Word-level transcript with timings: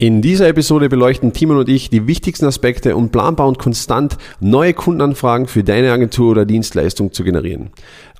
In 0.00 0.22
dieser 0.22 0.46
Episode 0.46 0.88
beleuchten 0.88 1.32
Timon 1.32 1.56
und 1.56 1.68
ich 1.68 1.90
die 1.90 2.06
wichtigsten 2.06 2.44
Aspekte, 2.44 2.94
um 2.94 3.08
planbar 3.08 3.48
und 3.48 3.58
konstant 3.58 4.16
neue 4.38 4.72
Kundenanfragen 4.72 5.48
für 5.48 5.64
deine 5.64 5.90
Agentur 5.90 6.30
oder 6.30 6.44
Dienstleistung 6.44 7.12
zu 7.12 7.24
generieren. 7.24 7.70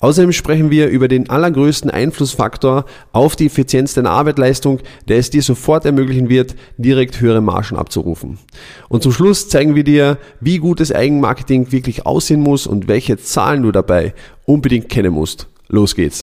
Außerdem 0.00 0.32
sprechen 0.32 0.72
wir 0.72 0.88
über 0.88 1.06
den 1.06 1.30
allergrößten 1.30 1.88
Einflussfaktor 1.88 2.84
auf 3.12 3.36
die 3.36 3.46
Effizienz 3.46 3.94
deiner 3.94 4.10
Arbeitsleistung, 4.10 4.80
der 5.06 5.18
es 5.18 5.30
dir 5.30 5.40
sofort 5.40 5.84
ermöglichen 5.84 6.28
wird, 6.28 6.56
direkt 6.78 7.20
höhere 7.20 7.42
Margen 7.42 7.76
abzurufen. 7.76 8.38
Und 8.88 9.04
zum 9.04 9.12
Schluss 9.12 9.48
zeigen 9.48 9.76
wir 9.76 9.84
dir, 9.84 10.18
wie 10.40 10.58
gutes 10.58 10.90
Eigenmarketing 10.90 11.70
wirklich 11.70 12.06
aussehen 12.06 12.40
muss 12.40 12.66
und 12.66 12.88
welche 12.88 13.18
Zahlen 13.18 13.62
du 13.62 13.70
dabei 13.70 14.14
unbedingt 14.46 14.88
kennen 14.88 15.12
musst. 15.12 15.46
Los 15.68 15.94
geht's! 15.94 16.22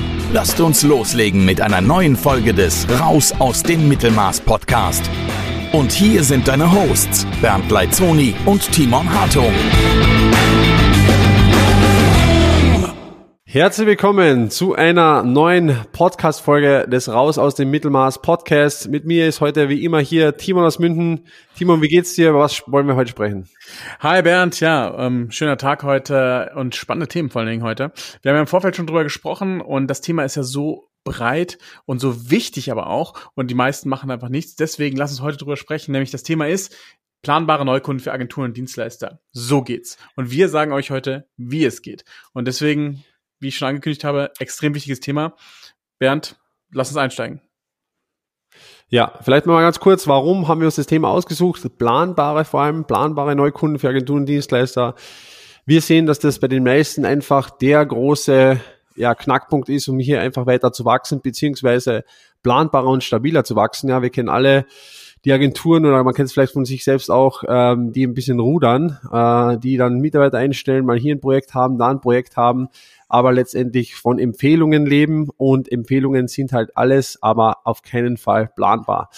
Lasst 0.33 0.61
uns 0.61 0.81
loslegen 0.83 1.43
mit 1.43 1.59
einer 1.59 1.81
neuen 1.81 2.15
Folge 2.15 2.53
des 2.53 2.87
Raus 3.01 3.33
aus 3.39 3.63
dem 3.63 3.89
Mittelmaß 3.89 4.39
Podcast. 4.39 5.03
Und 5.73 5.91
hier 5.91 6.23
sind 6.23 6.47
deine 6.47 6.71
Hosts 6.71 7.27
Bernd 7.41 7.69
Leitzoni 7.69 8.33
und 8.45 8.71
Timon 8.71 9.09
Hartung. 9.13 9.51
Herzlich 13.53 13.85
willkommen 13.85 14.49
zu 14.49 14.75
einer 14.75 15.23
neuen 15.23 15.75
Podcast-Folge 15.91 16.87
des 16.87 17.09
Raus 17.09 17.37
aus 17.37 17.53
dem 17.53 17.69
Mittelmaß 17.69 18.21
Podcasts. 18.21 18.87
Mit 18.87 19.03
mir 19.03 19.27
ist 19.27 19.41
heute 19.41 19.67
wie 19.67 19.83
immer 19.83 19.99
hier 19.99 20.37
Timon 20.37 20.63
aus 20.63 20.79
München. 20.79 21.27
Timon, 21.57 21.81
wie 21.81 21.89
geht's 21.89 22.13
dir? 22.13 22.33
Was 22.33 22.63
wollen 22.67 22.87
wir 22.87 22.95
heute 22.95 23.11
sprechen? 23.11 23.49
Hi 23.99 24.21
Bernd, 24.21 24.61
ja, 24.61 24.97
ähm, 25.05 25.31
schöner 25.31 25.57
Tag 25.57 25.83
heute 25.83 26.53
und 26.55 26.75
spannende 26.75 27.09
Themen 27.09 27.29
vor 27.29 27.41
allen 27.41 27.49
Dingen 27.49 27.63
heute. 27.63 27.91
Wir 28.21 28.31
haben 28.31 28.37
ja 28.37 28.41
im 28.41 28.47
Vorfeld 28.47 28.77
schon 28.77 28.87
drüber 28.87 29.03
gesprochen 29.03 29.59
und 29.59 29.87
das 29.87 29.99
Thema 29.99 30.23
ist 30.23 30.35
ja 30.35 30.43
so 30.43 30.87
breit 31.03 31.57
und 31.83 31.99
so 31.99 32.31
wichtig 32.31 32.71
aber 32.71 32.87
auch 32.87 33.15
und 33.35 33.51
die 33.51 33.55
meisten 33.55 33.89
machen 33.89 34.11
einfach 34.11 34.29
nichts. 34.29 34.55
Deswegen 34.55 34.95
lass 34.95 35.11
uns 35.11 35.19
heute 35.21 35.35
drüber 35.35 35.57
sprechen, 35.57 35.91
nämlich 35.91 36.11
das 36.11 36.23
Thema 36.23 36.47
ist 36.47 36.73
planbare 37.21 37.65
Neukunden 37.65 38.01
für 38.01 38.13
Agenturen 38.13 38.45
und 38.45 38.57
Dienstleister. 38.57 39.19
So 39.33 39.61
geht's. 39.61 39.97
Und 40.15 40.31
wir 40.31 40.47
sagen 40.47 40.71
euch 40.71 40.89
heute, 40.89 41.27
wie 41.35 41.65
es 41.65 41.81
geht. 41.81 42.05
Und 42.31 42.45
deswegen 42.47 43.03
wie 43.41 43.49
ich 43.49 43.57
schon 43.57 43.67
angekündigt 43.67 44.03
habe, 44.03 44.31
extrem 44.39 44.73
wichtiges 44.73 44.99
Thema. 44.99 45.35
Bernd, 45.99 46.37
lass 46.71 46.89
uns 46.89 46.97
einsteigen. 46.97 47.41
Ja, 48.87 49.13
vielleicht 49.21 49.45
mal 49.45 49.61
ganz 49.61 49.79
kurz, 49.79 50.07
warum 50.07 50.47
haben 50.47 50.59
wir 50.59 50.65
uns 50.65 50.75
das 50.75 50.85
Thema 50.85 51.09
ausgesucht? 51.09 51.77
Planbare, 51.77 52.43
vor 52.43 52.61
allem 52.61 52.85
planbare 52.85 53.35
Neukunden 53.35 53.79
für 53.79 53.89
Agenturen 53.89 54.25
Dienstleister. 54.25 54.95
Wir 55.65 55.81
sehen, 55.81 56.05
dass 56.05 56.19
das 56.19 56.39
bei 56.39 56.47
den 56.47 56.63
meisten 56.63 57.05
einfach 57.05 57.49
der 57.49 57.85
große 57.85 58.59
ja, 58.95 59.15
Knackpunkt 59.15 59.69
ist, 59.69 59.87
um 59.87 59.99
hier 59.99 60.19
einfach 60.19 60.45
weiter 60.45 60.73
zu 60.73 60.83
wachsen, 60.83 61.21
beziehungsweise 61.21 62.03
planbarer 62.43 62.87
und 62.87 63.03
stabiler 63.03 63.43
zu 63.43 63.55
wachsen. 63.55 63.89
Ja, 63.89 64.01
wir 64.01 64.09
kennen 64.09 64.29
alle 64.29 64.65
die 65.25 65.33
Agenturen 65.33 65.85
oder 65.85 66.03
man 66.03 66.13
kennt 66.13 66.27
es 66.27 66.33
vielleicht 66.33 66.53
von 66.53 66.65
sich 66.65 66.83
selbst 66.83 67.11
auch, 67.11 67.43
ähm, 67.47 67.91
die 67.91 68.05
ein 68.05 68.13
bisschen 68.13 68.39
rudern, 68.39 68.97
äh, 69.11 69.57
die 69.59 69.77
dann 69.77 69.99
Mitarbeiter 69.99 70.37
einstellen, 70.37 70.85
mal 70.85 70.97
hier 70.97 71.15
ein 71.15 71.21
Projekt 71.21 71.53
haben, 71.53 71.77
da 71.77 71.89
ein 71.89 72.01
Projekt 72.01 72.37
haben, 72.37 72.69
aber 73.07 73.31
letztendlich 73.31 73.95
von 73.95 74.17
Empfehlungen 74.17 74.85
leben 74.85 75.29
und 75.37 75.71
Empfehlungen 75.71 76.27
sind 76.27 76.53
halt 76.53 76.75
alles, 76.75 77.21
aber 77.21 77.57
auf 77.65 77.83
keinen 77.83 78.17
Fall 78.17 78.49
planbar. 78.55 79.09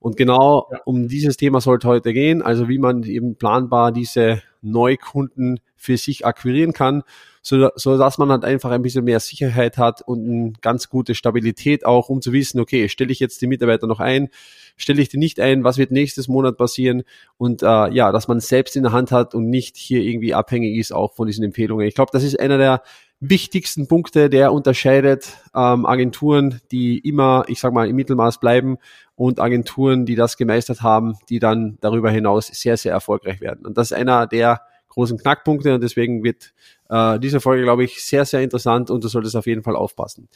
Und 0.00 0.16
genau 0.16 0.68
ja. 0.72 0.80
um 0.84 1.06
dieses 1.06 1.36
Thema 1.36 1.60
sollte 1.60 1.86
heute 1.86 2.12
gehen, 2.12 2.42
also 2.42 2.68
wie 2.68 2.78
man 2.78 3.04
eben 3.04 3.36
planbar 3.36 3.92
diese 3.92 4.42
Neukunden 4.62 5.60
für 5.76 5.96
sich 5.96 6.26
akquirieren 6.26 6.72
kann, 6.72 7.04
so, 7.42 7.70
so 7.74 7.98
dass 7.98 8.18
man 8.18 8.30
halt 8.30 8.44
einfach 8.44 8.70
ein 8.70 8.82
bisschen 8.82 9.04
mehr 9.04 9.20
Sicherheit 9.20 9.76
hat 9.76 10.00
und 10.00 10.24
eine 10.24 10.52
ganz 10.60 10.88
gute 10.88 11.14
Stabilität 11.16 11.84
auch, 11.84 12.08
um 12.08 12.22
zu 12.22 12.32
wissen, 12.32 12.60
okay, 12.60 12.88
stelle 12.88 13.10
ich 13.10 13.18
jetzt 13.18 13.42
die 13.42 13.48
Mitarbeiter 13.48 13.88
noch 13.88 13.98
ein, 13.98 14.28
stelle 14.76 15.02
ich 15.02 15.08
die 15.08 15.18
nicht 15.18 15.40
ein, 15.40 15.64
was 15.64 15.76
wird 15.76 15.90
nächstes 15.90 16.28
Monat 16.28 16.56
passieren 16.56 17.02
und 17.36 17.62
äh, 17.62 17.66
ja, 17.92 18.12
dass 18.12 18.28
man 18.28 18.38
selbst 18.38 18.76
in 18.76 18.84
der 18.84 18.92
Hand 18.92 19.10
hat 19.10 19.34
und 19.34 19.50
nicht 19.50 19.76
hier 19.76 20.02
irgendwie 20.02 20.34
abhängig 20.34 20.78
ist 20.78 20.92
auch 20.92 21.14
von 21.14 21.26
diesen 21.26 21.44
Empfehlungen. 21.44 21.86
Ich 21.86 21.96
glaube, 21.96 22.10
das 22.12 22.22
ist 22.22 22.38
einer 22.38 22.58
der 22.58 22.82
wichtigsten 23.18 23.86
Punkte, 23.86 24.30
der 24.30 24.52
unterscheidet 24.52 25.36
ähm, 25.54 25.84
Agenturen, 25.84 26.60
die 26.70 26.98
immer, 26.98 27.44
ich 27.48 27.60
sag 27.60 27.72
mal, 27.72 27.88
im 27.88 27.96
Mittelmaß 27.96 28.38
bleiben 28.38 28.78
und 29.14 29.40
Agenturen, 29.40 30.06
die 30.06 30.16
das 30.16 30.36
gemeistert 30.36 30.82
haben, 30.82 31.14
die 31.28 31.38
dann 31.38 31.78
darüber 31.80 32.10
hinaus 32.10 32.48
sehr, 32.48 32.76
sehr 32.76 32.92
erfolgreich 32.92 33.40
werden. 33.40 33.64
Und 33.64 33.78
das 33.78 33.90
ist 33.90 33.96
einer 33.96 34.26
der 34.26 34.62
großen 34.92 35.18
Knackpunkte 35.18 35.74
und 35.74 35.82
deswegen 35.82 36.22
wird 36.22 36.52
äh, 36.88 37.18
diese 37.18 37.40
Folge, 37.40 37.64
glaube 37.64 37.84
ich, 37.84 38.04
sehr, 38.04 38.24
sehr 38.24 38.42
interessant 38.42 38.90
und 38.90 39.02
du 39.02 39.08
solltest 39.08 39.36
auf 39.36 39.46
jeden 39.46 39.62
Fall 39.62 39.76
aufpassen. 39.76 40.28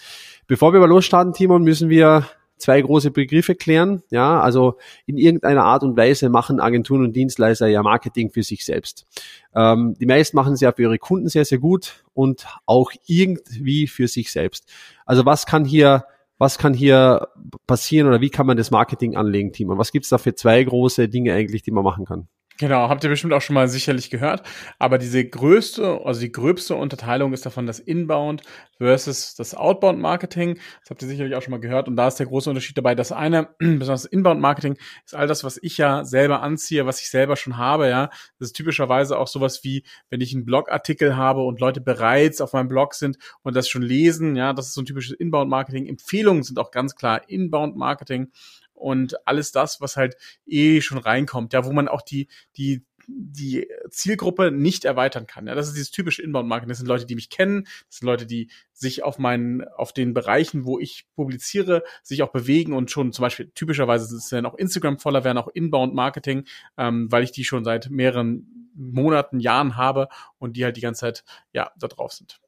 Bevor 0.47 0.72
wir 0.72 0.78
aber 0.78 0.89
losstarten, 0.89 1.33
Timon, 1.33 1.62
müssen 1.62 1.89
wir 1.89 2.27
zwei 2.59 2.81
große 2.81 3.11
Begriffe 3.11 3.55
klären. 3.55 4.03
Ja, 4.11 4.41
also 4.41 4.77
in 5.05 5.19
irgendeiner 5.19 5.65
Art 5.65 5.83
und 5.83 5.97
Weise 5.97 6.28
machen 6.31 6.61
Agenturen 6.61 7.05
und 7.05 7.15
Dienstleister 7.15 7.67
ja 7.67 7.83
Marketing 7.83 8.31
für 8.31 8.43
sich 8.43 8.65
selbst. 8.65 9.06
Ähm, 9.55 9.94
die 10.00 10.06
meisten 10.06 10.37
machen 10.37 10.55
es 10.55 10.61
ja 10.61 10.73
für 10.73 10.83
ihre 10.83 10.99
Kunden 10.99 11.28
sehr, 11.28 11.44
sehr 11.44 11.59
gut 11.59 12.05
und 12.15 12.47
auch 12.65 12.91
irgendwie 13.06 13.87
für 13.87 14.09
sich 14.09 14.33
selbst. 14.33 14.73
Also 15.05 15.27
was 15.27 15.47
kann 15.47 15.65
hier 15.65 16.05
was 16.38 16.59
kann 16.59 16.75
hier 16.75 17.28
passieren 17.67 18.09
oder 18.09 18.21
wie 18.21 18.28
kann 18.28 18.47
man 18.47 18.59
das 18.59 18.71
Marketing 18.71 19.17
anlegen, 19.17 19.53
Timon? 19.53 19.78
Was 19.78 19.91
gibt's 19.91 20.11
da 20.11 20.19
für 20.19 20.34
zwei 20.34 20.62
große 20.62 21.09
Dinge 21.09 21.33
eigentlich, 21.33 21.62
die 21.62 21.71
man 21.71 21.84
machen 21.84 22.05
kann? 22.05 22.28
Genau, 22.59 22.89
habt 22.89 23.05
ihr 23.05 23.11
bestimmt 23.11 23.34
auch 23.34 23.43
schon 23.43 23.53
mal 23.53 23.69
sicherlich 23.69 24.09
gehört. 24.09 24.43
Aber 24.78 24.97
diese 24.97 25.22
größte, 25.22 26.00
also 26.05 26.21
die 26.21 26.33
gröbste 26.33 26.75
Unterteilung 26.75 27.34
ist 27.34 27.44
davon 27.44 27.67
das 27.67 27.78
Inbound 27.78 28.43
versus 28.78 29.34
das 29.34 29.55
Outbound 29.55 29.99
Marketing. 30.00 30.59
Das 30.81 30.91
habt 30.91 31.03
ihr 31.03 31.09
sicherlich 31.09 31.34
auch 31.34 31.43
schon 31.43 31.50
mal 31.50 31.61
gehört. 31.61 31.87
Und 31.87 31.97
da 31.97 32.09
ist 32.09 32.17
der 32.17 32.27
große 32.27 32.49
Unterschied 32.49 32.78
dabei. 32.78 32.94
Das 32.94 33.12
eine, 33.12 33.50
besonders 33.59 34.06
Inbound 34.06 34.41
Marketing, 34.41 34.78
ist 35.05 35.15
all 35.15 35.27
das, 35.27 35.44
was 35.44 35.59
ich 35.61 35.77
ja 35.77 36.06
selber 36.06 36.41
anziehe, 36.41 36.87
was 36.87 37.00
ich 37.00 37.11
selber 37.11 37.37
schon 37.37 37.59
habe, 37.59 37.91
ja. 37.91 38.09
Das 38.39 38.49
ist 38.49 38.56
typischerweise 38.56 39.19
auch 39.19 39.28
sowas 39.28 39.62
wie, 39.62 39.84
wenn 40.09 40.23
ich 40.23 40.34
einen 40.34 40.47
Blogartikel 40.47 41.15
habe 41.15 41.43
und 41.43 41.61
Leute 41.61 41.83
bereits 41.83 42.41
auf 42.41 42.55
meinem 42.55 42.69
Blog 42.69 42.94
sind 42.94 43.19
und 43.43 43.55
das 43.55 43.69
schon 43.69 43.83
lesen, 43.83 44.34
ja. 44.34 44.55
Das 44.55 44.69
ist 44.69 44.75
so 44.75 44.81
ein 44.81 44.87
typisches 44.87 45.15
Inbound 45.19 45.50
Marketing. 45.50 45.87
Empfehlungen 45.87 46.43
sind 46.43 46.59
auch 46.59 46.71
ganz 46.71 46.97
klar 46.97 47.28
Inbound 47.28 47.77
Marketing 47.77 48.31
und 48.76 49.26
alles 49.26 49.53
das, 49.53 49.81
was 49.81 49.97
halt 49.97 50.16
eh 50.47 50.81
schon 50.81 50.98
reinkommt, 50.98 51.53
ja, 51.53 51.64
wo 51.64 51.72
man 51.72 51.88
auch 51.88 52.03
die, 52.03 52.28
die, 52.56 52.84
die 53.09 53.69
Zielgruppe 53.91 54.50
nicht 54.50 54.84
erweitern 54.84 55.26
kann. 55.26 55.47
Ja, 55.47 55.54
das 55.54 55.69
ist 55.69 55.75
dieses 55.75 55.91
typische 55.91 56.22
Inbound-Marketing. 56.22 56.69
Das 56.69 56.78
sind 56.78 56.88
Leute, 56.88 57.06
die 57.06 57.14
mich 57.14 57.31
kennen. 57.31 57.64
Das 57.88 57.98
sind 57.98 58.06
Leute, 58.06 58.26
die 58.26 58.50
sich 58.72 59.03
auf 59.03 59.19
meinen, 59.19 59.64
auf 59.64 59.92
den 59.92 60.12
Bereichen, 60.12 60.64
wo 60.64 60.78
ich 60.78 61.06
publiziere, 61.14 61.84
sich 62.03 62.22
auch 62.22 62.32
bewegen 62.32 62.72
und 62.72 62.91
schon 62.91 63.12
zum 63.12 63.22
Beispiel 63.22 63.50
typischerweise 63.54 64.06
sind 64.06 64.19
es 64.19 64.28
dann 64.28 64.47
auch 64.47 64.54
Instagram-Follower, 64.54 65.25
werden 65.25 65.38
auch 65.38 65.48
Inbound-Marketing, 65.48 66.44
ähm, 66.76 67.10
weil 67.10 67.22
ich 67.22 67.32
die 67.32 67.44
schon 67.44 67.64
seit 67.64 67.91
mehreren 67.91 68.70
Monaten, 68.75 69.41
Jahren 69.41 69.76
habe 69.76 70.08
und 70.38 70.56
die 70.56 70.64
halt 70.64 70.76
die 70.76 70.82
ganze 70.82 71.00
Zeit, 71.00 71.25
ja, 71.53 71.70
da 71.78 71.88
drauf 71.88 72.12
sind. 72.12 72.41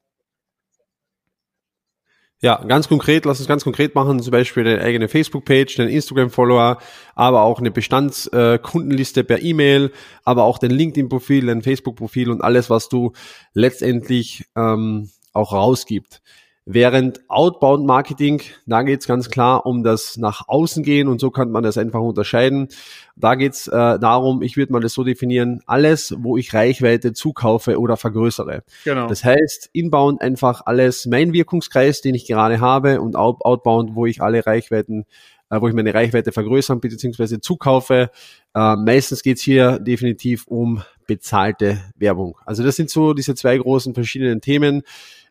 Ja, 2.41 2.63
ganz 2.63 2.89
konkret, 2.89 3.25
lass 3.25 3.41
uns 3.41 3.49
ganz 3.49 3.65
konkret 3.65 3.97
machen, 3.97 4.23
zum 4.23 4.31
Beispiel 4.31 4.63
deine 4.63 4.81
eigene 4.81 5.09
Facebook-Page, 5.09 5.75
deinen 5.75 5.89
Instagram-Follower, 5.89 6.79
aber 7.17 7.43
auch 7.43 7.59
eine 7.59 7.73
Bestandskundenliste 7.73 9.25
per 9.25 9.43
E-Mail, 9.43 9.91
aber 10.23 10.45
auch 10.45 10.59
dein 10.59 10.71
LinkedIn-Profil, 10.71 11.47
dein 11.47 11.63
Facebook-Profil 11.63 12.31
und 12.31 12.41
alles, 12.41 12.71
was 12.71 12.89
du 12.89 13.13
letztendlich 13.55 14.45
ähm, 14.55 15.11
auch 15.33 15.53
rausgibt. 15.53 16.23
Während 16.71 17.23
Outbound 17.31 17.87
Marketing, 17.87 18.43
da 18.67 18.83
geht's 18.83 19.07
ganz 19.07 19.31
klar 19.31 19.65
um 19.65 19.83
das 19.83 20.19
nach 20.19 20.49
außen 20.49 20.83
gehen 20.83 21.09
und 21.09 21.19
so 21.19 21.31
kann 21.31 21.51
man 21.51 21.63
das 21.63 21.79
einfach 21.79 22.01
unterscheiden. 22.01 22.69
Da 23.17 23.37
geht's 23.37 23.69
äh, 23.69 23.99
darum, 23.99 24.43
ich 24.43 24.59
würde 24.59 24.75
mal 24.75 24.81
das 24.81 24.93
so 24.93 25.03
definieren, 25.03 25.63
alles, 25.65 26.15
wo 26.19 26.37
ich 26.37 26.53
Reichweite 26.53 27.15
zukaufe 27.15 27.81
oder 27.81 27.97
vergrößere. 27.97 28.65
Genau. 28.85 29.09
Das 29.09 29.25
heißt, 29.25 29.71
Inbound 29.73 30.21
einfach 30.21 30.61
alles 30.67 31.07
mein 31.07 31.33
Wirkungskreis, 31.33 32.03
den 32.03 32.15
ich 32.15 32.27
gerade 32.27 32.61
habe 32.61 33.01
und 33.01 33.17
Outbound, 33.17 33.95
wo 33.95 34.05
ich 34.05 34.21
alle 34.21 34.45
Reichweiten 34.45 35.07
äh, 35.51 35.63
wo 35.63 35.69
ich 35.69 35.75
meine 35.75 35.95
Reichweite 35.95 36.33
vergrößern 36.33 36.81
bzw. 36.81 37.41
zukaufe. 37.41 38.11
Äh, 38.55 38.77
meistens 38.77 39.23
geht's 39.23 39.41
hier 39.41 39.79
definitiv 39.79 40.47
um 40.47 40.83
bezahlte 41.07 41.81
Werbung. 41.97 42.37
Also 42.45 42.63
das 42.63 42.77
sind 42.77 42.91
so 42.91 43.15
diese 43.15 43.35
zwei 43.35 43.57
großen 43.57 43.95
verschiedenen 43.95 44.43
Themen 44.43 44.83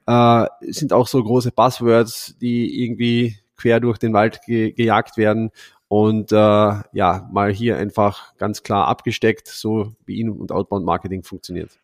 äh, 0.07 0.45
sind 0.61 0.93
auch 0.93 1.07
so 1.07 1.23
große 1.23 1.51
Buzzwords, 1.51 2.35
die 2.39 2.83
irgendwie 2.83 3.37
quer 3.57 3.79
durch 3.79 3.97
den 3.97 4.13
Wald 4.13 4.41
ge 4.45 4.71
gejagt 4.71 5.17
werden 5.17 5.51
und 5.87 6.31
äh, 6.31 6.35
ja, 6.35 7.29
mal 7.31 7.51
hier 7.51 7.77
einfach 7.77 8.35
ganz 8.37 8.63
klar 8.63 8.87
abgesteckt, 8.87 9.47
so 9.47 9.93
wie 10.05 10.19
In- 10.19 10.29
und 10.29 10.51
Outbound 10.51 10.85
Marketing 10.85 11.23
funktioniert. 11.23 11.79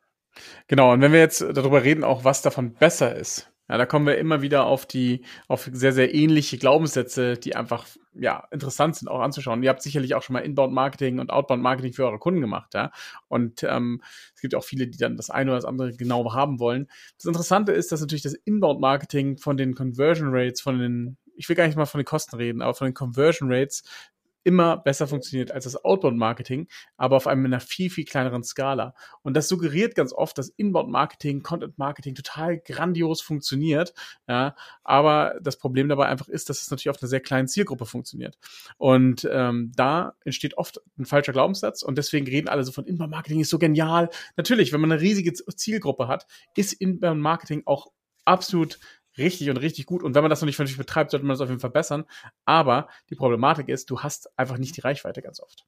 Genau, 0.68 0.94
und 0.94 1.02
wenn 1.02 1.12
wir 1.12 1.20
jetzt 1.20 1.42
darüber 1.42 1.84
reden, 1.84 2.04
auch 2.04 2.24
was 2.24 2.42
davon 2.42 2.74
besser 2.74 3.16
ist, 3.16 3.52
ja, 3.74 3.78
da 3.80 3.88
kommen 3.88 4.06
wir 4.06 4.20
immer 4.20 4.44
wieder 4.44 4.68
auf 4.68 4.86
die, 4.86 5.26
auf 5.48 5.68
sehr, 5.74 5.94
sehr 5.94 6.14
ähnliche 6.14 6.60
Glaubenssätze, 6.60 7.40
die 7.40 7.56
einfach, 7.56 7.88
ja, 8.14 8.48
interessant 8.52 8.96
sind 8.96 9.08
auch 9.08 9.20
anzuschauen. 9.20 9.64
Ihr 9.64 9.72
habt 9.72 9.82
sicherlich 9.82 10.14
auch 10.14 10.22
schon 10.22 10.36
mal 10.36 10.42
Inbound 10.42 10.72
Marketing 10.72 11.18
und 11.18 11.32
Outbound 11.32 11.64
Marketing 11.64 11.92
für 11.92 12.06
eure 12.06 12.20
Kunden 12.20 12.40
gemacht, 12.40 12.76
ja. 12.76 12.92
Und 13.30 13.64
ähm, 13.64 14.04
es 14.36 14.42
gibt 14.42 14.54
auch 14.54 14.64
viele, 14.64 14.86
die 14.86 15.00
dann 15.00 15.18
das 15.18 15.32
eine 15.32 15.50
oder 15.50 15.58
das 15.58 15.66
andere 15.66 15.92
genau 15.92 16.32
haben 16.36 16.60
wollen. 16.60 16.88
Das 17.18 17.26
Interessante 17.26 17.72
ist, 17.72 17.92
dass 17.92 18.00
natürlich 18.00 18.22
das 18.22 18.36
Inbound 18.46 18.80
Marketing 18.80 19.40
von 19.40 19.58
den 19.58 19.74
Conversion 19.74 20.30
Rates, 20.32 20.62
von 20.62 20.78
den 20.78 21.18
ich 21.36 21.50
will 21.50 21.56
gar 21.56 21.66
nicht 21.66 21.76
mal 21.76 21.88
von 21.88 22.00
den 22.00 22.06
Kosten 22.06 22.36
reden, 22.36 22.62
aber 22.62 22.76
von 22.76 22.86
den 22.86 22.94
Conversion 22.94 23.52
Rates 23.52 23.82
immer 24.44 24.78
besser 24.78 25.08
funktioniert 25.08 25.52
als 25.52 25.64
das 25.64 25.84
Outbound-Marketing, 25.84 26.68
aber 26.98 27.16
auf 27.18 27.28
einem 27.28 27.46
einer 27.46 27.60
viel, 27.60 27.90
viel 27.90 28.06
kleineren 28.06 28.44
Skala. 28.44 28.94
Und 29.22 29.36
das 29.36 29.48
suggeriert 29.48 29.96
ganz 29.96 30.14
oft, 30.14 30.38
dass 30.38 30.50
Inbound-Marketing, 30.50 31.44
Content-Marketing 31.44 32.16
total 32.16 32.60
grandios 32.60 33.22
funktioniert. 33.22 33.94
Ja, 34.28 34.56
aber 34.84 35.40
das 35.42 35.58
Problem 35.58 35.90
dabei 35.90 36.08
einfach 36.08 36.28
ist, 36.28 36.50
dass 36.50 36.62
es 36.62 36.72
natürlich 36.72 36.90
auf 36.90 37.02
einer 37.02 37.10
sehr 37.10 37.22
kleinen 37.22 37.48
Zielgruppe 37.48 37.86
funktioniert. 37.86 38.38
Und 38.78 39.28
ähm, 39.32 39.72
da 39.76 40.14
entsteht 40.24 40.58
oft 40.58 40.82
ein 40.98 41.06
falscher 41.06 41.34
Glaubenssatz 41.34 41.84
und 41.84 41.98
deswegen 41.98 42.28
reden 42.28 42.50
alle 42.50 42.64
so 42.64 42.72
von 42.72 42.86
Inbound-Marketing 42.86 43.40
ist 43.40 43.50
so 43.50 43.60
genial. 43.60 44.10
Natürlich, 44.36 44.74
wenn 44.74 44.82
man 44.82 44.92
eine 44.92 45.02
riesige 45.02 45.34
Zielgruppe 45.34 46.08
hat, 46.08 46.28
ist 46.56 46.74
Inbound-Marketing 46.74 47.64
auch 47.66 47.88
absolut 48.26 48.80
richtig 49.18 49.50
und 49.50 49.58
richtig 49.58 49.86
gut. 49.86 50.04
Und 50.04 50.16
wenn 50.16 50.24
man 50.24 50.30
das 50.30 50.42
noch 50.42 50.46
nicht 50.46 50.56
vernünftig 50.56 50.78
betreibt, 50.78 51.12
sollte 51.12 51.26
man 51.26 51.34
das 51.34 51.42
auf 51.42 51.50
jeden 51.50 51.60
Fall 51.60 51.72
verbessern. 51.72 52.06
Aber 52.46 52.88
die 53.10 53.16
Problematik 53.16 53.70
ist, 53.70 53.90
du 53.90 54.00
hast 54.00 54.38
einfach 54.38 54.58
nicht 54.58 54.78
die 54.78 54.82
Reichweite 54.82 55.22
ganz 55.22 55.40
oft. 55.40 55.66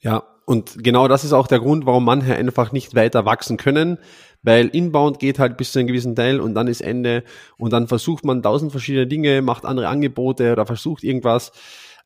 Ja, 0.00 0.22
und 0.44 0.84
genau 0.84 1.08
das 1.08 1.24
ist 1.24 1.32
auch 1.32 1.46
der 1.46 1.60
Grund, 1.60 1.86
warum 1.86 2.04
manche 2.04 2.34
einfach 2.34 2.72
nicht 2.72 2.94
weiter 2.94 3.24
wachsen 3.24 3.56
können, 3.56 3.98
weil 4.42 4.68
Inbound 4.68 5.18
geht 5.18 5.38
halt 5.38 5.56
bis 5.56 5.72
zu 5.72 5.78
einem 5.78 5.88
gewissen 5.88 6.14
Teil 6.14 6.40
und 6.40 6.54
dann 6.54 6.68
ist 6.68 6.82
Ende 6.82 7.24
und 7.56 7.72
dann 7.72 7.88
versucht 7.88 8.24
man 8.24 8.42
tausend 8.42 8.70
verschiedene 8.70 9.06
Dinge, 9.06 9.40
macht 9.40 9.64
andere 9.64 9.88
Angebote 9.88 10.52
oder 10.52 10.66
versucht 10.66 11.02
irgendwas, 11.02 11.52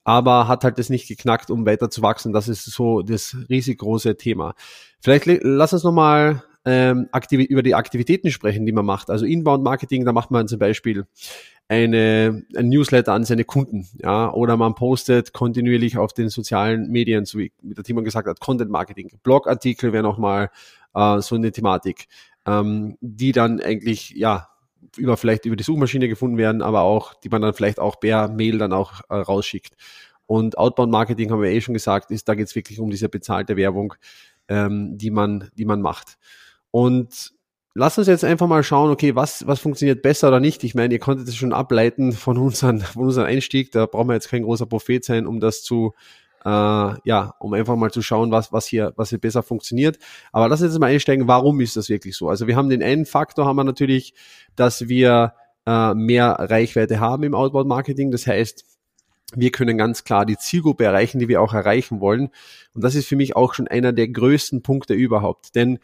aber 0.04 0.46
hat 0.46 0.62
halt 0.62 0.78
das 0.78 0.90
nicht 0.90 1.08
geknackt, 1.08 1.50
um 1.50 1.66
weiter 1.66 1.90
zu 1.90 2.00
wachsen. 2.02 2.32
Das 2.32 2.46
ist 2.46 2.64
so 2.64 3.02
das 3.02 3.36
riesig 3.48 3.78
große 3.78 4.16
Thema. 4.16 4.54
Vielleicht 5.00 5.26
lass 5.42 5.72
uns 5.72 5.82
nochmal 5.82 6.44
ähm, 6.68 7.08
über 7.48 7.62
die 7.62 7.74
Aktivitäten 7.74 8.30
sprechen, 8.30 8.66
die 8.66 8.72
man 8.72 8.84
macht. 8.84 9.08
Also 9.08 9.24
Inbound 9.24 9.64
Marketing, 9.64 10.04
da 10.04 10.12
macht 10.12 10.30
man 10.30 10.48
zum 10.48 10.58
Beispiel 10.58 11.06
eine, 11.66 12.44
ein 12.56 12.68
Newsletter 12.68 13.12
an 13.12 13.24
seine 13.24 13.44
Kunden, 13.44 13.88
ja, 13.96 14.32
oder 14.32 14.56
man 14.56 14.74
postet 14.74 15.32
kontinuierlich 15.32 15.96
auf 15.96 16.12
den 16.12 16.28
sozialen 16.28 16.90
Medien, 16.90 17.24
so 17.24 17.38
wie 17.38 17.52
der 17.62 17.84
Timon 17.84 18.04
gesagt 18.04 18.28
hat, 18.28 18.40
Content 18.40 18.70
Marketing, 18.70 19.10
Blogartikel 19.22 19.92
wäre 19.92 20.02
nochmal 20.02 20.50
äh, 20.94 21.20
so 21.20 21.36
eine 21.36 21.52
Thematik, 21.52 22.06
ähm, 22.46 22.96
die 23.00 23.32
dann 23.32 23.60
eigentlich, 23.60 24.10
ja, 24.10 24.48
über 24.96 25.16
vielleicht 25.16 25.44
über 25.44 25.56
die 25.56 25.64
Suchmaschine 25.64 26.08
gefunden 26.08 26.36
werden, 26.36 26.62
aber 26.62 26.82
auch, 26.82 27.14
die 27.14 27.28
man 27.28 27.42
dann 27.42 27.54
vielleicht 27.54 27.80
auch 27.80 27.98
per 27.98 28.28
Mail 28.28 28.58
dann 28.58 28.72
auch 28.72 29.00
äh, 29.08 29.16
rausschickt. 29.16 29.74
Und 30.26 30.58
Outbound 30.58 30.92
Marketing 30.92 31.30
haben 31.30 31.42
wir 31.42 31.50
eh 31.50 31.60
schon 31.60 31.74
gesagt, 31.74 32.10
ist, 32.10 32.28
da 32.28 32.34
geht 32.34 32.46
es 32.46 32.54
wirklich 32.54 32.78
um 32.80 32.90
diese 32.90 33.08
bezahlte 33.08 33.56
Werbung, 33.56 33.94
ähm, 34.48 34.96
die 34.98 35.10
man, 35.10 35.50
die 35.56 35.64
man 35.64 35.80
macht. 35.80 36.18
Und 36.70 37.32
lass 37.74 37.98
uns 37.98 38.08
jetzt 38.08 38.24
einfach 38.24 38.46
mal 38.46 38.62
schauen, 38.62 38.90
okay, 38.90 39.14
was, 39.14 39.46
was 39.46 39.60
funktioniert 39.60 40.02
besser 40.02 40.28
oder 40.28 40.40
nicht. 40.40 40.64
Ich 40.64 40.74
meine, 40.74 40.94
ihr 40.94 41.00
konntet 41.00 41.28
es 41.28 41.36
schon 41.36 41.52
ableiten 41.52 42.12
von 42.12 42.36
unseren, 42.36 42.80
von 42.80 43.04
unserem 43.04 43.26
Einstieg. 43.26 43.72
Da 43.72 43.86
brauchen 43.86 44.08
wir 44.08 44.14
jetzt 44.14 44.28
kein 44.28 44.42
großer 44.42 44.66
Prophet 44.66 45.04
sein, 45.04 45.26
um 45.26 45.40
das 45.40 45.62
zu, 45.62 45.94
äh, 46.44 46.48
ja, 46.48 47.34
um 47.38 47.54
einfach 47.54 47.76
mal 47.76 47.90
zu 47.90 48.02
schauen, 48.02 48.30
was, 48.30 48.52
was 48.52 48.66
hier, 48.66 48.92
was 48.96 49.10
hier 49.10 49.18
besser 49.18 49.42
funktioniert. 49.42 49.98
Aber 50.32 50.48
lass 50.48 50.60
uns 50.60 50.72
jetzt 50.72 50.80
mal 50.80 50.88
einsteigen, 50.88 51.28
warum 51.28 51.60
ist 51.60 51.76
das 51.76 51.88
wirklich 51.88 52.16
so? 52.16 52.28
Also 52.28 52.46
wir 52.46 52.56
haben 52.56 52.68
den 52.68 52.82
einen 52.82 53.06
Faktor, 53.06 53.46
haben 53.46 53.56
wir 53.56 53.64
natürlich, 53.64 54.14
dass 54.56 54.88
wir 54.88 55.34
äh, 55.66 55.94
mehr 55.94 56.36
Reichweite 56.38 57.00
haben 57.00 57.22
im 57.22 57.34
Outbound 57.34 57.68
Marketing. 57.68 58.10
Das 58.10 58.26
heißt, 58.26 58.64
wir 59.34 59.52
können 59.52 59.76
ganz 59.76 60.04
klar 60.04 60.24
die 60.24 60.38
Zielgruppe 60.38 60.84
erreichen, 60.84 61.18
die 61.18 61.28
wir 61.28 61.42
auch 61.42 61.52
erreichen 61.52 62.00
wollen. 62.00 62.30
Und 62.72 62.82
das 62.82 62.94
ist 62.94 63.06
für 63.06 63.16
mich 63.16 63.36
auch 63.36 63.54
schon 63.54 63.68
einer 63.68 63.92
der 63.92 64.08
größten 64.08 64.62
Punkte 64.62 64.94
überhaupt. 64.94 65.54
Denn 65.54 65.78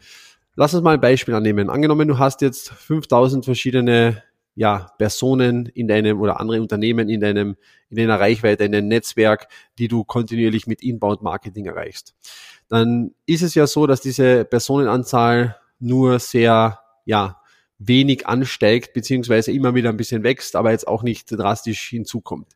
Lass 0.55 0.73
uns 0.73 0.83
mal 0.83 0.93
ein 0.93 1.01
Beispiel 1.01 1.33
annehmen. 1.33 1.69
Angenommen, 1.69 2.07
du 2.07 2.17
hast 2.17 2.41
jetzt 2.41 2.69
5000 2.69 3.43
verschiedene 3.43 4.23
ja, 4.55 4.87
Personen 4.97 5.65
in 5.65 5.87
deinem 5.87 6.21
oder 6.21 6.39
andere 6.39 6.61
Unternehmen 6.61 7.09
in 7.09 7.19
deinem, 7.19 7.57
in 7.89 7.97
deiner 7.97 8.19
Reichweite, 8.19 8.63
in 8.63 8.71
deinem 8.71 8.87
Netzwerk, 8.87 9.47
die 9.77 9.89
du 9.89 10.05
kontinuierlich 10.05 10.65
mit 10.65 10.81
Inbound 10.81 11.21
Marketing 11.21 11.65
erreichst. 11.65 12.15
Dann 12.69 13.11
ist 13.25 13.41
es 13.41 13.53
ja 13.53 13.67
so, 13.67 13.85
dass 13.85 13.99
diese 13.99 14.45
Personenanzahl 14.45 15.57
nur 15.79 16.19
sehr, 16.19 16.79
ja, 17.03 17.41
wenig 17.77 18.25
ansteigt, 18.25 18.93
beziehungsweise 18.93 19.51
immer 19.51 19.75
wieder 19.75 19.89
ein 19.89 19.97
bisschen 19.97 20.23
wächst, 20.23 20.55
aber 20.55 20.71
jetzt 20.71 20.87
auch 20.87 21.03
nicht 21.03 21.27
drastisch 21.29 21.89
hinzukommt. 21.89 22.47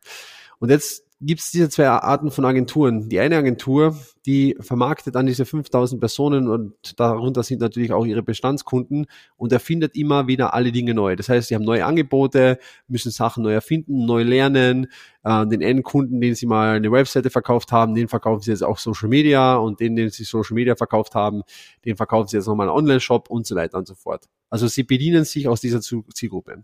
Und 0.58 0.70
jetzt 0.70 1.04
gibt 1.22 1.40
es 1.40 1.50
diese 1.50 1.68
zwei 1.68 1.88
Arten 1.88 2.30
von 2.30 2.46
Agenturen. 2.46 3.10
Die 3.10 3.20
eine 3.20 3.36
Agentur, 3.36 3.98
die 4.24 4.56
vermarktet 4.58 5.16
an 5.16 5.26
diese 5.26 5.44
5000 5.44 6.00
Personen 6.00 6.48
und 6.48 6.98
darunter 6.98 7.42
sind 7.42 7.60
natürlich 7.60 7.92
auch 7.92 8.06
ihre 8.06 8.22
Bestandskunden 8.22 9.06
und 9.36 9.52
erfindet 9.52 9.94
immer 9.96 10.28
wieder 10.28 10.54
alle 10.54 10.72
Dinge 10.72 10.94
neu. 10.94 11.16
Das 11.16 11.28
heißt, 11.28 11.48
sie 11.48 11.54
haben 11.54 11.64
neue 11.64 11.84
Angebote, 11.84 12.58
müssen 12.88 13.10
Sachen 13.10 13.42
neu 13.42 13.52
erfinden, 13.52 14.06
neu 14.06 14.22
lernen. 14.22 14.86
Äh, 15.22 15.46
den 15.46 15.60
Endkunden, 15.60 16.22
den 16.22 16.34
sie 16.34 16.46
mal 16.46 16.76
eine 16.76 16.90
Webseite 16.90 17.28
verkauft 17.28 17.70
haben, 17.70 17.94
den 17.94 18.08
verkaufen 18.08 18.40
sie 18.40 18.52
jetzt 18.52 18.64
auch 18.64 18.78
Social 18.78 19.10
Media 19.10 19.56
und 19.56 19.80
den, 19.80 19.96
den 19.96 20.08
sie 20.08 20.24
Social 20.24 20.54
Media 20.54 20.74
verkauft 20.74 21.14
haben, 21.14 21.42
den 21.84 21.96
verkaufen 21.96 22.28
sie 22.28 22.38
jetzt 22.38 22.46
nochmal 22.46 22.68
einen 22.68 22.76
Online-Shop 22.78 23.28
und 23.28 23.46
so 23.46 23.56
weiter 23.56 23.76
und 23.76 23.86
so 23.86 23.94
fort. 23.94 24.24
Also 24.48 24.68
sie 24.68 24.84
bedienen 24.84 25.24
sich 25.24 25.48
aus 25.48 25.60
dieser 25.60 25.82
Zielgruppe. 25.82 26.62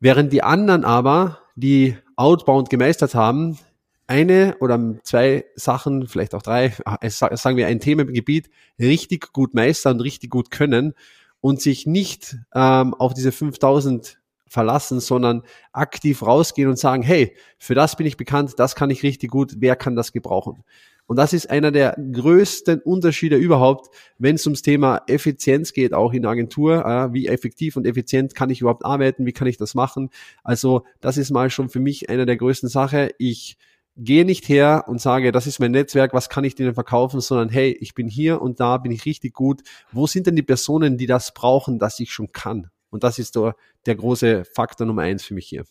Während 0.00 0.34
die 0.34 0.42
anderen 0.42 0.84
aber, 0.84 1.38
die 1.56 1.96
Outbound 2.16 2.70
gemeistert 2.70 3.14
haben, 3.14 3.58
eine 4.06 4.56
oder 4.60 4.96
zwei 5.02 5.44
Sachen, 5.54 6.06
vielleicht 6.08 6.34
auch 6.34 6.42
drei, 6.42 6.74
äh, 7.00 7.10
sagen 7.10 7.56
wir 7.56 7.66
ein 7.66 7.80
Themengebiet, 7.80 8.50
richtig 8.78 9.32
gut 9.32 9.54
meistern, 9.54 10.00
richtig 10.00 10.30
gut 10.30 10.50
können 10.50 10.94
und 11.40 11.60
sich 11.60 11.86
nicht 11.86 12.36
ähm, 12.54 12.94
auf 12.94 13.14
diese 13.14 13.32
5000 13.32 14.18
verlassen, 14.46 15.00
sondern 15.00 15.42
aktiv 15.72 16.22
rausgehen 16.22 16.68
und 16.68 16.78
sagen, 16.78 17.02
hey, 17.02 17.36
für 17.58 17.74
das 17.74 17.96
bin 17.96 18.06
ich 18.06 18.16
bekannt, 18.16 18.54
das 18.56 18.74
kann 18.76 18.90
ich 18.90 19.02
richtig 19.02 19.30
gut, 19.30 19.56
wer 19.58 19.74
kann 19.74 19.96
das 19.96 20.12
gebrauchen? 20.12 20.64
Und 21.06 21.16
das 21.16 21.32
ist 21.32 21.50
einer 21.50 21.70
der 21.70 21.96
größten 22.12 22.80
Unterschiede 22.80 23.36
überhaupt, 23.36 23.94
wenn 24.18 24.36
es 24.36 24.46
ums 24.46 24.62
Thema 24.62 25.02
Effizienz 25.06 25.72
geht, 25.72 25.92
auch 25.92 26.12
in 26.12 26.22
der 26.22 26.30
Agentur. 26.30 26.84
Äh, 26.84 27.12
wie 27.12 27.28
effektiv 27.28 27.76
und 27.76 27.86
effizient 27.86 28.34
kann 28.34 28.50
ich 28.50 28.60
überhaupt 28.60 28.84
arbeiten? 28.84 29.26
Wie 29.26 29.32
kann 29.32 29.46
ich 29.46 29.58
das 29.58 29.74
machen? 29.74 30.10
Also 30.42 30.84
das 31.00 31.18
ist 31.18 31.30
mal 31.30 31.50
schon 31.50 31.68
für 31.68 31.80
mich 31.80 32.08
einer 32.08 32.26
der 32.26 32.36
größten 32.36 32.68
Sachen. 32.68 33.10
Ich 33.18 33.58
gehe 33.96 34.24
nicht 34.24 34.48
her 34.48 34.84
und 34.88 35.00
sage, 35.00 35.30
das 35.30 35.46
ist 35.46 35.60
mein 35.60 35.70
Netzwerk, 35.70 36.14
was 36.14 36.28
kann 36.28 36.44
ich 36.44 36.54
denen 36.54 36.74
verkaufen, 36.74 37.20
sondern 37.20 37.48
hey, 37.48 37.76
ich 37.80 37.94
bin 37.94 38.08
hier 38.08 38.42
und 38.42 38.58
da 38.58 38.78
bin 38.78 38.90
ich 38.90 39.04
richtig 39.04 39.34
gut. 39.34 39.62
Wo 39.92 40.06
sind 40.06 40.26
denn 40.26 40.36
die 40.36 40.42
Personen, 40.42 40.96
die 40.98 41.06
das 41.06 41.32
brauchen, 41.34 41.78
dass 41.78 42.00
ich 42.00 42.12
schon 42.12 42.32
kann? 42.32 42.70
Und 42.90 43.04
das 43.04 43.18
ist 43.18 43.36
der, 43.36 43.56
der 43.86 43.96
große 43.96 44.44
Faktor 44.44 44.86
Nummer 44.86 45.02
eins 45.02 45.24
für 45.24 45.34
mich 45.34 45.46
hier. 45.46 45.64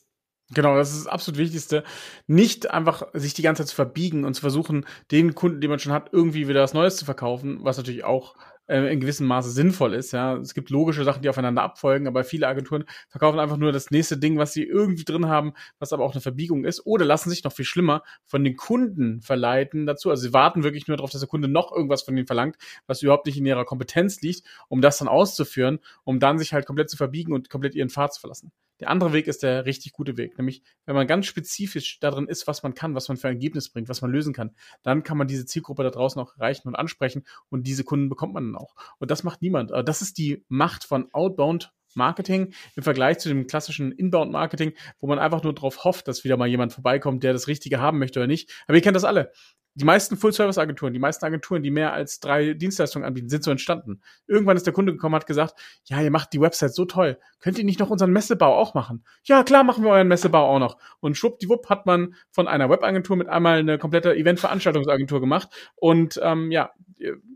Genau, 0.51 0.75
das 0.75 0.91
ist 0.91 1.05
das 1.05 1.07
absolut 1.07 1.39
Wichtigste. 1.39 1.83
Nicht 2.27 2.69
einfach 2.69 3.03
sich 3.13 3.33
die 3.33 3.41
ganze 3.41 3.63
Zeit 3.63 3.69
zu 3.69 3.75
verbiegen 3.75 4.25
und 4.25 4.33
zu 4.33 4.41
versuchen, 4.41 4.85
den 5.09 5.35
Kunden, 5.35 5.61
den 5.61 5.69
man 5.69 5.79
schon 5.79 5.93
hat, 5.93 6.09
irgendwie 6.11 6.47
wieder 6.47 6.61
was 6.61 6.73
Neues 6.73 6.97
zu 6.97 7.05
verkaufen, 7.05 7.59
was 7.61 7.77
natürlich 7.77 8.03
auch 8.03 8.35
äh, 8.67 8.91
in 8.91 8.99
gewissem 8.99 9.25
Maße 9.25 9.49
sinnvoll 9.49 9.93
ist. 9.93 10.11
Ja, 10.11 10.35
es 10.37 10.53
gibt 10.53 10.69
logische 10.69 11.05
Sachen, 11.05 11.21
die 11.21 11.29
aufeinander 11.29 11.63
abfolgen, 11.63 12.07
aber 12.07 12.23
viele 12.25 12.47
Agenturen 12.47 12.83
verkaufen 13.09 13.39
einfach 13.39 13.57
nur 13.57 13.71
das 13.71 13.89
nächste 13.89 14.17
Ding, 14.17 14.37
was 14.37 14.53
sie 14.53 14.63
irgendwie 14.63 15.05
drin 15.05 15.27
haben, 15.27 15.53
was 15.79 15.93
aber 15.93 16.03
auch 16.03 16.11
eine 16.11 16.21
Verbiegung 16.21 16.65
ist, 16.65 16.85
oder 16.85 17.05
lassen 17.05 17.29
sich 17.29 17.43
noch 17.45 17.53
viel 17.53 17.65
schlimmer 17.65 18.03
von 18.25 18.43
den 18.43 18.55
Kunden 18.57 19.21
verleiten 19.21 19.85
dazu. 19.85 20.09
Also 20.09 20.23
sie 20.23 20.33
warten 20.33 20.63
wirklich 20.63 20.87
nur 20.87 20.97
darauf, 20.97 21.09
dass 21.11 21.21
der 21.21 21.29
Kunde 21.29 21.47
noch 21.47 21.71
irgendwas 21.71 22.03
von 22.03 22.15
ihnen 22.17 22.27
verlangt, 22.27 22.57
was 22.85 23.01
überhaupt 23.01 23.25
nicht 23.25 23.37
in 23.37 23.45
ihrer 23.45 23.65
Kompetenz 23.65 24.21
liegt, 24.21 24.45
um 24.67 24.81
das 24.81 24.97
dann 24.97 25.07
auszuführen, 25.07 25.79
um 26.03 26.19
dann 26.19 26.37
sich 26.37 26.53
halt 26.53 26.65
komplett 26.65 26.89
zu 26.89 26.97
verbiegen 26.97 27.33
und 27.33 27.49
komplett 27.49 27.75
ihren 27.75 27.89
Pfad 27.89 28.13
zu 28.13 28.19
verlassen. 28.21 28.51
Der 28.83 28.89
andere 28.89 29.13
Weg 29.13 29.27
ist 29.27 29.43
der 29.43 29.65
richtig 29.65 29.93
gute 29.93 30.17
Weg, 30.17 30.37
nämlich 30.37 30.61
wenn 30.85 30.93
man 30.93 31.07
ganz 31.07 31.25
spezifisch 31.25 32.01
darin 32.01 32.27
ist, 32.27 32.47
was 32.47 32.63
man 32.63 32.73
kann, 32.73 32.95
was 32.95 33.07
man 33.07 33.15
für 33.15 33.29
ein 33.29 33.35
Ergebnis 33.35 33.69
bringt, 33.69 33.87
was 33.87 34.01
man 34.01 34.11
lösen 34.11 34.33
kann, 34.33 34.51
dann 34.81 35.03
kann 35.03 35.17
man 35.17 35.25
diese 35.25 35.45
Zielgruppe 35.45 35.83
da 35.83 35.89
draußen 35.89 36.21
auch 36.21 36.35
erreichen 36.35 36.67
und 36.67 36.75
ansprechen 36.75 37.23
und 37.47 37.65
diese 37.65 37.85
Kunden 37.85 38.09
bekommt 38.09 38.33
man 38.33 38.43
dann 38.43 38.61
auch. 38.61 38.75
Und 38.99 39.09
das 39.09 39.23
macht 39.23 39.41
niemand. 39.41 39.71
Das 39.85 40.01
ist 40.01 40.17
die 40.17 40.43
Macht 40.49 40.83
von 40.83 41.07
Outbound 41.13 41.71
Marketing 41.95 42.53
im 42.75 42.83
Vergleich 42.83 43.19
zu 43.19 43.29
dem 43.29 43.47
klassischen 43.47 43.93
Inbound 43.93 44.33
Marketing, 44.33 44.73
wo 44.99 45.07
man 45.07 45.17
einfach 45.17 45.43
nur 45.43 45.53
darauf 45.53 45.85
hofft, 45.85 46.09
dass 46.09 46.25
wieder 46.25 46.35
mal 46.35 46.49
jemand 46.49 46.73
vorbeikommt, 46.73 47.23
der 47.23 47.31
das 47.31 47.47
Richtige 47.47 47.79
haben 47.79 47.99
möchte 47.99 48.19
oder 48.19 48.27
nicht. 48.27 48.51
Aber 48.67 48.75
ihr 48.75 48.81
kennt 48.81 48.97
das 48.97 49.05
alle 49.05 49.31
die 49.75 49.85
meisten 49.85 50.17
Full-Service-Agenturen, 50.17 50.93
die 50.93 50.99
meisten 50.99 51.25
Agenturen, 51.25 51.63
die 51.63 51.71
mehr 51.71 51.93
als 51.93 52.19
drei 52.19 52.53
Dienstleistungen 52.53 53.05
anbieten, 53.05 53.29
sind 53.29 53.43
so 53.43 53.51
entstanden. 53.51 54.01
Irgendwann 54.27 54.55
ist 54.55 54.65
der 54.65 54.73
Kunde 54.73 54.91
gekommen, 54.91 55.15
hat 55.15 55.25
gesagt, 55.25 55.55
ja, 55.85 56.01
ihr 56.01 56.11
macht 56.11 56.33
die 56.33 56.41
Website 56.41 56.73
so 56.73 56.85
toll. 56.85 57.19
Könnt 57.39 57.57
ihr 57.57 57.63
nicht 57.63 57.79
noch 57.79 57.89
unseren 57.89 58.11
Messebau 58.11 58.55
auch 58.55 58.73
machen? 58.73 59.03
Ja, 59.23 59.43
klar, 59.43 59.63
machen 59.63 59.83
wir 59.83 59.91
euren 59.91 60.07
Messebau 60.07 60.47
auch 60.47 60.59
noch. 60.59 60.77
Und 60.99 61.17
schwuppdiwupp 61.17 61.69
hat 61.69 61.85
man 61.85 62.15
von 62.29 62.47
einer 62.47 62.69
Webagentur 62.69 63.15
mit 63.15 63.27
einmal 63.27 63.59
eine 63.59 63.77
komplette 63.77 64.15
Event-Veranstaltungsagentur 64.15 65.19
gemacht. 65.19 65.49
Und 65.75 66.19
ähm, 66.21 66.51
ja, 66.51 66.71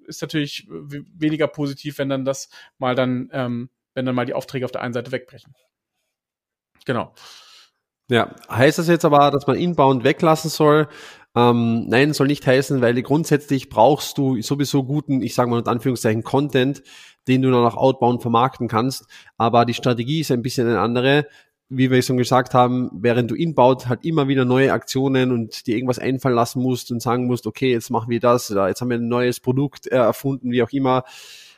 ist 0.05 0.21
natürlich 0.21 0.67
weniger 0.69 1.47
positiv, 1.47 1.97
wenn 1.97 2.09
dann 2.09 2.25
das 2.25 2.49
mal 2.77 2.95
dann, 2.95 3.29
ähm, 3.31 3.69
wenn 3.93 4.05
dann 4.05 4.15
mal 4.15 4.25
die 4.25 4.33
Aufträge 4.33 4.65
auf 4.65 4.71
der 4.71 4.81
einen 4.81 4.93
Seite 4.93 5.11
wegbrechen. 5.11 5.53
Genau. 6.85 7.13
Ja, 8.09 8.33
heißt 8.49 8.79
das 8.79 8.87
jetzt 8.87 9.03
aber, 9.03 9.31
dass 9.31 9.47
man 9.47 9.57
inbound 9.57 10.03
weglassen 10.03 10.49
soll? 10.49 10.87
Ähm, 11.35 11.87
nein, 11.87 12.13
soll 12.13 12.27
nicht 12.27 12.47
heißen, 12.47 12.81
weil 12.81 13.01
grundsätzlich 13.03 13.69
brauchst 13.69 14.17
du 14.17 14.41
sowieso 14.41 14.83
guten, 14.83 15.21
ich 15.21 15.35
sage 15.35 15.49
mal 15.49 15.59
in 15.59 15.67
Anführungszeichen, 15.67 16.23
Content, 16.23 16.83
den 17.27 17.41
du 17.41 17.51
dann 17.51 17.65
auch 17.65 17.75
outbound 17.75 18.21
vermarkten 18.21 18.67
kannst. 18.69 19.05
Aber 19.37 19.65
die 19.65 19.73
Strategie 19.73 20.21
ist 20.21 20.31
ein 20.31 20.41
bisschen 20.41 20.67
eine 20.67 20.79
andere. 20.79 21.27
Wie 21.69 21.91
wir 21.91 22.01
schon 22.01 22.15
gesagt 22.15 22.53
haben, 22.53 22.89
während 22.93 23.29
du 23.29 23.35
inbound 23.35 23.89
halt 23.89 24.05
immer 24.05 24.29
wieder 24.29 24.45
neue 24.45 24.71
Aktionen 24.71 25.33
und 25.33 25.67
dir 25.67 25.75
irgendwas 25.75 25.99
einfallen 25.99 26.35
lassen 26.35 26.61
musst 26.61 26.91
und 26.91 27.01
sagen 27.01 27.27
musst, 27.27 27.45
okay, 27.45 27.71
jetzt 27.73 27.89
machen 27.89 28.09
wir 28.09 28.21
das, 28.21 28.49
oder 28.49 28.69
jetzt 28.69 28.79
haben 28.79 28.89
wir 28.89 28.97
ein 28.97 29.09
neues 29.09 29.41
Produkt 29.41 29.85
äh, 29.87 29.97
erfunden, 29.97 30.51
wie 30.51 30.63
auch 30.63 30.71
immer, 30.71 31.03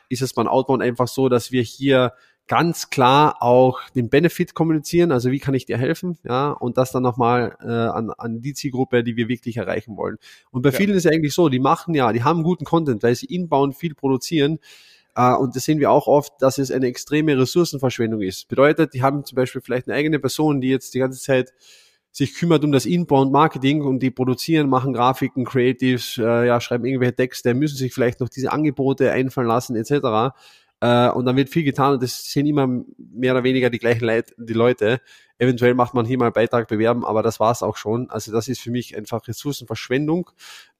ist 0.08 0.22
es 0.22 0.34
beim 0.34 0.48
Outbound 0.48 0.82
einfach 0.82 1.06
so, 1.06 1.28
dass 1.28 1.52
wir 1.52 1.62
hier 1.62 2.12
ganz 2.50 2.90
klar 2.90 3.36
auch 3.40 3.78
den 3.94 4.10
Benefit 4.10 4.54
kommunizieren, 4.54 5.12
also 5.12 5.30
wie 5.30 5.38
kann 5.38 5.54
ich 5.54 5.66
dir 5.66 5.78
helfen, 5.78 6.18
ja, 6.24 6.50
und 6.50 6.78
das 6.78 6.90
dann 6.90 7.04
nochmal 7.04 7.56
äh, 7.62 7.68
an, 7.68 8.10
an 8.10 8.42
die 8.42 8.54
Zielgruppe, 8.54 9.04
die 9.04 9.14
wir 9.14 9.28
wirklich 9.28 9.56
erreichen 9.56 9.96
wollen. 9.96 10.16
Und 10.50 10.62
bei 10.62 10.70
ja. 10.70 10.76
vielen 10.76 10.90
ist 10.96 11.04
es 11.04 11.12
eigentlich 11.12 11.32
so, 11.32 11.48
die 11.48 11.60
machen 11.60 11.94
ja, 11.94 12.12
die 12.12 12.24
haben 12.24 12.42
guten 12.42 12.64
Content, 12.64 13.04
weil 13.04 13.14
sie 13.14 13.26
inbound 13.26 13.76
viel 13.76 13.94
produzieren, 13.94 14.58
äh, 15.14 15.32
und 15.32 15.54
das 15.54 15.64
sehen 15.64 15.78
wir 15.78 15.92
auch 15.92 16.08
oft, 16.08 16.32
dass 16.40 16.58
es 16.58 16.72
eine 16.72 16.88
extreme 16.88 17.38
Ressourcenverschwendung 17.38 18.20
ist. 18.20 18.48
Bedeutet, 18.48 18.94
die 18.94 19.02
haben 19.02 19.24
zum 19.24 19.36
Beispiel 19.36 19.60
vielleicht 19.60 19.86
eine 19.86 19.96
eigene 19.96 20.18
Person, 20.18 20.60
die 20.60 20.70
jetzt 20.70 20.92
die 20.94 20.98
ganze 20.98 21.20
Zeit 21.20 21.54
sich 22.10 22.34
kümmert 22.34 22.64
um 22.64 22.72
das 22.72 22.84
Inbound 22.84 23.30
Marketing 23.30 23.82
und 23.82 24.00
die 24.00 24.10
produzieren, 24.10 24.68
machen 24.68 24.92
Grafiken, 24.92 25.44
Creatives, 25.44 26.18
äh, 26.18 26.48
ja, 26.48 26.60
schreiben 26.60 26.84
irgendwelche 26.84 27.14
Texte, 27.14 27.54
müssen 27.54 27.76
sich 27.76 27.94
vielleicht 27.94 28.18
noch 28.18 28.28
diese 28.28 28.50
Angebote 28.50 29.12
einfallen 29.12 29.46
lassen, 29.46 29.76
etc. 29.76 30.34
Äh, 30.80 31.10
und 31.10 31.26
dann 31.26 31.36
wird 31.36 31.50
viel 31.50 31.64
getan 31.64 31.94
und 31.94 32.02
das 32.02 32.24
sind 32.24 32.46
immer 32.46 32.66
mehr 32.66 33.32
oder 33.32 33.44
weniger 33.44 33.68
die 33.70 33.78
gleichen 33.78 34.04
Leit 34.04 34.34
die 34.38 34.54
Leute. 34.54 35.00
Eventuell 35.38 35.74
macht 35.74 35.94
man 35.94 36.06
hier 36.06 36.18
mal 36.18 36.26
einen 36.26 36.32
Beitrag 36.32 36.68
bewerben, 36.68 37.04
aber 37.04 37.22
das 37.22 37.40
war's 37.40 37.62
auch 37.62 37.76
schon. 37.76 38.10
Also 38.10 38.32
das 38.32 38.48
ist 38.48 38.60
für 38.60 38.70
mich 38.70 38.96
einfach 38.96 39.26
Ressourcenverschwendung. 39.26 40.30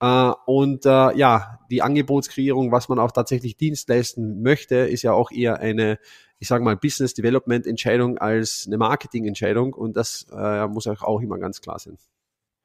Äh, 0.00 0.32
und 0.46 0.86
äh, 0.86 1.16
ja, 1.16 1.58
die 1.70 1.82
Angebotskreierung, 1.82 2.72
was 2.72 2.88
man 2.88 2.98
auch 2.98 3.12
tatsächlich 3.12 3.56
Dienst 3.56 3.88
leisten 3.88 4.42
möchte, 4.42 4.76
ist 4.76 5.02
ja 5.02 5.12
auch 5.12 5.30
eher 5.30 5.58
eine, 5.60 5.98
ich 6.38 6.48
sage 6.48 6.64
mal, 6.64 6.76
Business 6.76 7.14
Development 7.14 7.66
Entscheidung 7.66 8.18
als 8.18 8.64
eine 8.66 8.78
Marketing 8.78 9.26
Entscheidung. 9.26 9.74
Und 9.74 9.96
das 9.96 10.26
äh, 10.32 10.66
muss 10.66 10.86
auch 10.86 11.20
immer 11.20 11.38
ganz 11.38 11.60
klar 11.60 11.78
sein. 11.78 11.98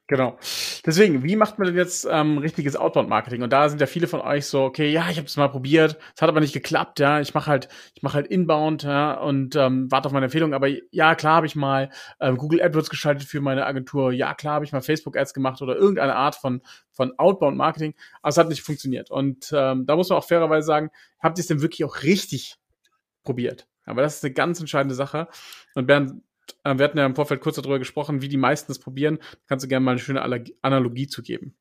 Genau. 0.08 0.38
Deswegen, 0.86 1.24
wie 1.24 1.36
macht 1.36 1.58
man 1.58 1.66
denn 1.68 1.76
jetzt 1.76 2.08
ähm, 2.08 2.38
richtiges 2.38 2.76
Outbound-Marketing? 2.76 3.42
Und 3.42 3.52
da 3.52 3.70
sind 3.70 3.82
ja 3.82 3.88
viele 3.88 4.08
von 4.08 4.22
euch 4.22 4.46
so, 4.46 4.64
okay, 4.64 4.92
ja, 4.92 5.10
ich 5.10 5.18
habe 5.18 5.26
es 5.26 5.36
mal 5.36 5.50
probiert, 5.50 5.98
es 6.16 6.22
hat 6.22 6.30
aber 6.30 6.42
nicht 6.42 6.54
geklappt, 6.54 7.00
ja, 7.00 7.20
ich 7.22 7.34
mache 7.34 7.50
halt, 7.50 7.70
ich 7.96 8.04
mache 8.04 8.14
halt 8.14 8.28
Inbound, 8.28 8.84
ja, 8.84 9.16
und 9.16 9.56
ähm, 9.56 9.90
warte 9.90 10.06
auf 10.06 10.12
meine 10.12 10.26
Empfehlung. 10.26 10.54
Aber 10.54 10.68
ja, 10.92 11.16
klar 11.16 11.38
habe 11.38 11.48
ich 11.48 11.56
mal 11.56 11.90
ähm, 12.20 12.38
Google 12.38 12.62
AdWords 12.62 12.92
geschaltet 12.92 13.28
für 13.28 13.42
meine 13.42 13.66
Agentur, 13.66 14.12
ja, 14.12 14.36
klar 14.36 14.56
habe 14.56 14.66
ich 14.66 14.72
mal 14.72 14.82
Facebook 14.82 15.18
Ads 15.18 15.34
gemacht 15.34 15.60
oder 15.64 15.76
irgendeine 15.76 16.16
Art 16.16 16.36
von 16.36 16.62
von 16.92 17.18
Outbound-Marketing, 17.18 17.96
aber 18.22 18.30
es 18.30 18.38
hat 18.38 18.48
nicht 18.48 18.62
funktioniert. 18.62 19.10
Und 19.10 19.52
ähm, 19.54 19.88
da 19.88 19.96
muss 19.96 20.10
man 20.10 20.20
auch 20.20 20.28
fairerweise 20.28 20.68
sagen, 20.68 20.92
habt 21.20 21.40
ihr 21.40 21.42
es 21.42 21.48
denn 21.48 21.62
wirklich 21.62 21.84
auch 21.84 22.04
richtig 22.04 22.58
probiert? 23.24 23.68
Aber 23.86 24.02
das 24.02 24.18
ist 24.18 24.24
eine 24.24 24.34
ganz 24.34 24.60
entscheidende 24.60 24.96
Sache. 24.96 25.28
Und 25.76 25.88
Bernd, 25.88 26.22
wir 26.64 26.84
hatten 26.84 26.98
ja 26.98 27.06
im 27.06 27.16
Vorfeld 27.16 27.42
kurz 27.42 27.56
darüber 27.56 27.80
gesprochen, 27.80 28.22
wie 28.22 28.30
die 28.30 28.38
meisten 28.38 28.72
das 28.72 28.80
probieren. 28.80 29.20
Kannst 29.48 29.64
du 29.64 29.70
gerne 29.70 29.84
mal 29.84 29.92
eine 29.92 30.00
schöne 30.00 30.22
Analogie 30.62 31.08
zu 31.08 31.22
geben? 31.22 31.56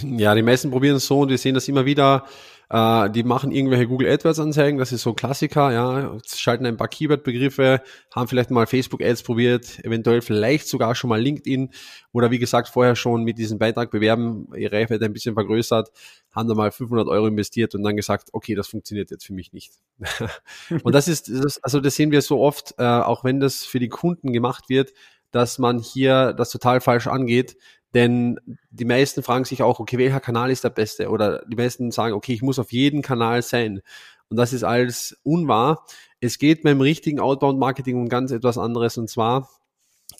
Ja, 0.00 0.34
die 0.34 0.42
meisten 0.42 0.70
probieren 0.70 0.96
es 0.96 1.06
so 1.06 1.20
und 1.20 1.28
wir 1.28 1.38
sehen 1.38 1.54
das 1.54 1.68
immer 1.68 1.84
wieder. 1.84 2.24
Äh, 2.72 3.10
die 3.10 3.22
machen 3.22 3.52
irgendwelche 3.52 3.86
Google 3.86 4.08
AdWords 4.08 4.40
Anzeigen, 4.40 4.78
das 4.78 4.92
ist 4.92 5.02
so 5.02 5.10
ein 5.10 5.16
Klassiker, 5.16 5.70
ja, 5.70 6.16
schalten 6.26 6.64
ein 6.64 6.78
paar 6.78 6.88
Keyword-Begriffe, 6.88 7.82
haben 8.14 8.28
vielleicht 8.28 8.50
mal 8.50 8.66
Facebook 8.66 9.02
Ads 9.02 9.24
probiert, 9.24 9.84
eventuell 9.84 10.22
vielleicht 10.22 10.68
sogar 10.68 10.94
schon 10.94 11.10
mal 11.10 11.20
LinkedIn 11.20 11.68
oder 12.12 12.30
wie 12.30 12.38
gesagt 12.38 12.68
vorher 12.68 12.96
schon 12.96 13.24
mit 13.24 13.36
diesem 13.36 13.58
Beitrag 13.58 13.90
bewerben, 13.90 14.48
ihre 14.56 14.72
Reichweite 14.72 15.04
ein 15.04 15.12
bisschen 15.12 15.34
vergrößert, 15.34 15.90
haben 16.30 16.48
da 16.48 16.54
mal 16.54 16.70
500 16.70 17.08
Euro 17.08 17.26
investiert 17.26 17.74
und 17.74 17.82
dann 17.82 17.94
gesagt, 17.94 18.30
okay, 18.32 18.54
das 18.54 18.68
funktioniert 18.68 19.10
jetzt 19.10 19.26
für 19.26 19.34
mich 19.34 19.52
nicht. 19.52 19.74
und 20.82 20.94
das 20.94 21.08
ist, 21.08 21.28
das, 21.28 21.62
also 21.62 21.78
das 21.78 21.94
sehen 21.96 22.10
wir 22.10 22.22
so 22.22 22.40
oft, 22.40 22.74
äh, 22.78 22.84
auch 22.84 23.22
wenn 23.22 23.38
das 23.38 23.66
für 23.66 23.80
die 23.80 23.90
Kunden 23.90 24.32
gemacht 24.32 24.70
wird, 24.70 24.94
dass 25.30 25.58
man 25.58 25.78
hier 25.78 26.32
das 26.32 26.48
total 26.48 26.80
falsch 26.80 27.06
angeht, 27.06 27.56
denn 27.94 28.38
die 28.70 28.84
meisten 28.84 29.22
fragen 29.22 29.44
sich 29.44 29.62
auch, 29.62 29.80
okay, 29.80 29.98
welcher 29.98 30.20
Kanal 30.20 30.50
ist 30.50 30.64
der 30.64 30.70
beste? 30.70 31.08
Oder 31.10 31.44
die 31.46 31.56
meisten 31.56 31.90
sagen, 31.90 32.14
okay, 32.14 32.32
ich 32.32 32.42
muss 32.42 32.58
auf 32.58 32.72
jeden 32.72 33.02
Kanal 33.02 33.42
sein. 33.42 33.82
Und 34.28 34.36
das 34.36 34.52
ist 34.52 34.64
alles 34.64 35.18
unwahr. 35.22 35.84
Es 36.20 36.38
geht 36.38 36.62
beim 36.62 36.80
richtigen 36.80 37.20
Outbound-Marketing 37.20 37.96
um 37.96 38.08
ganz 38.08 38.30
etwas 38.30 38.56
anderes. 38.56 38.96
Und 38.96 39.10
zwar 39.10 39.50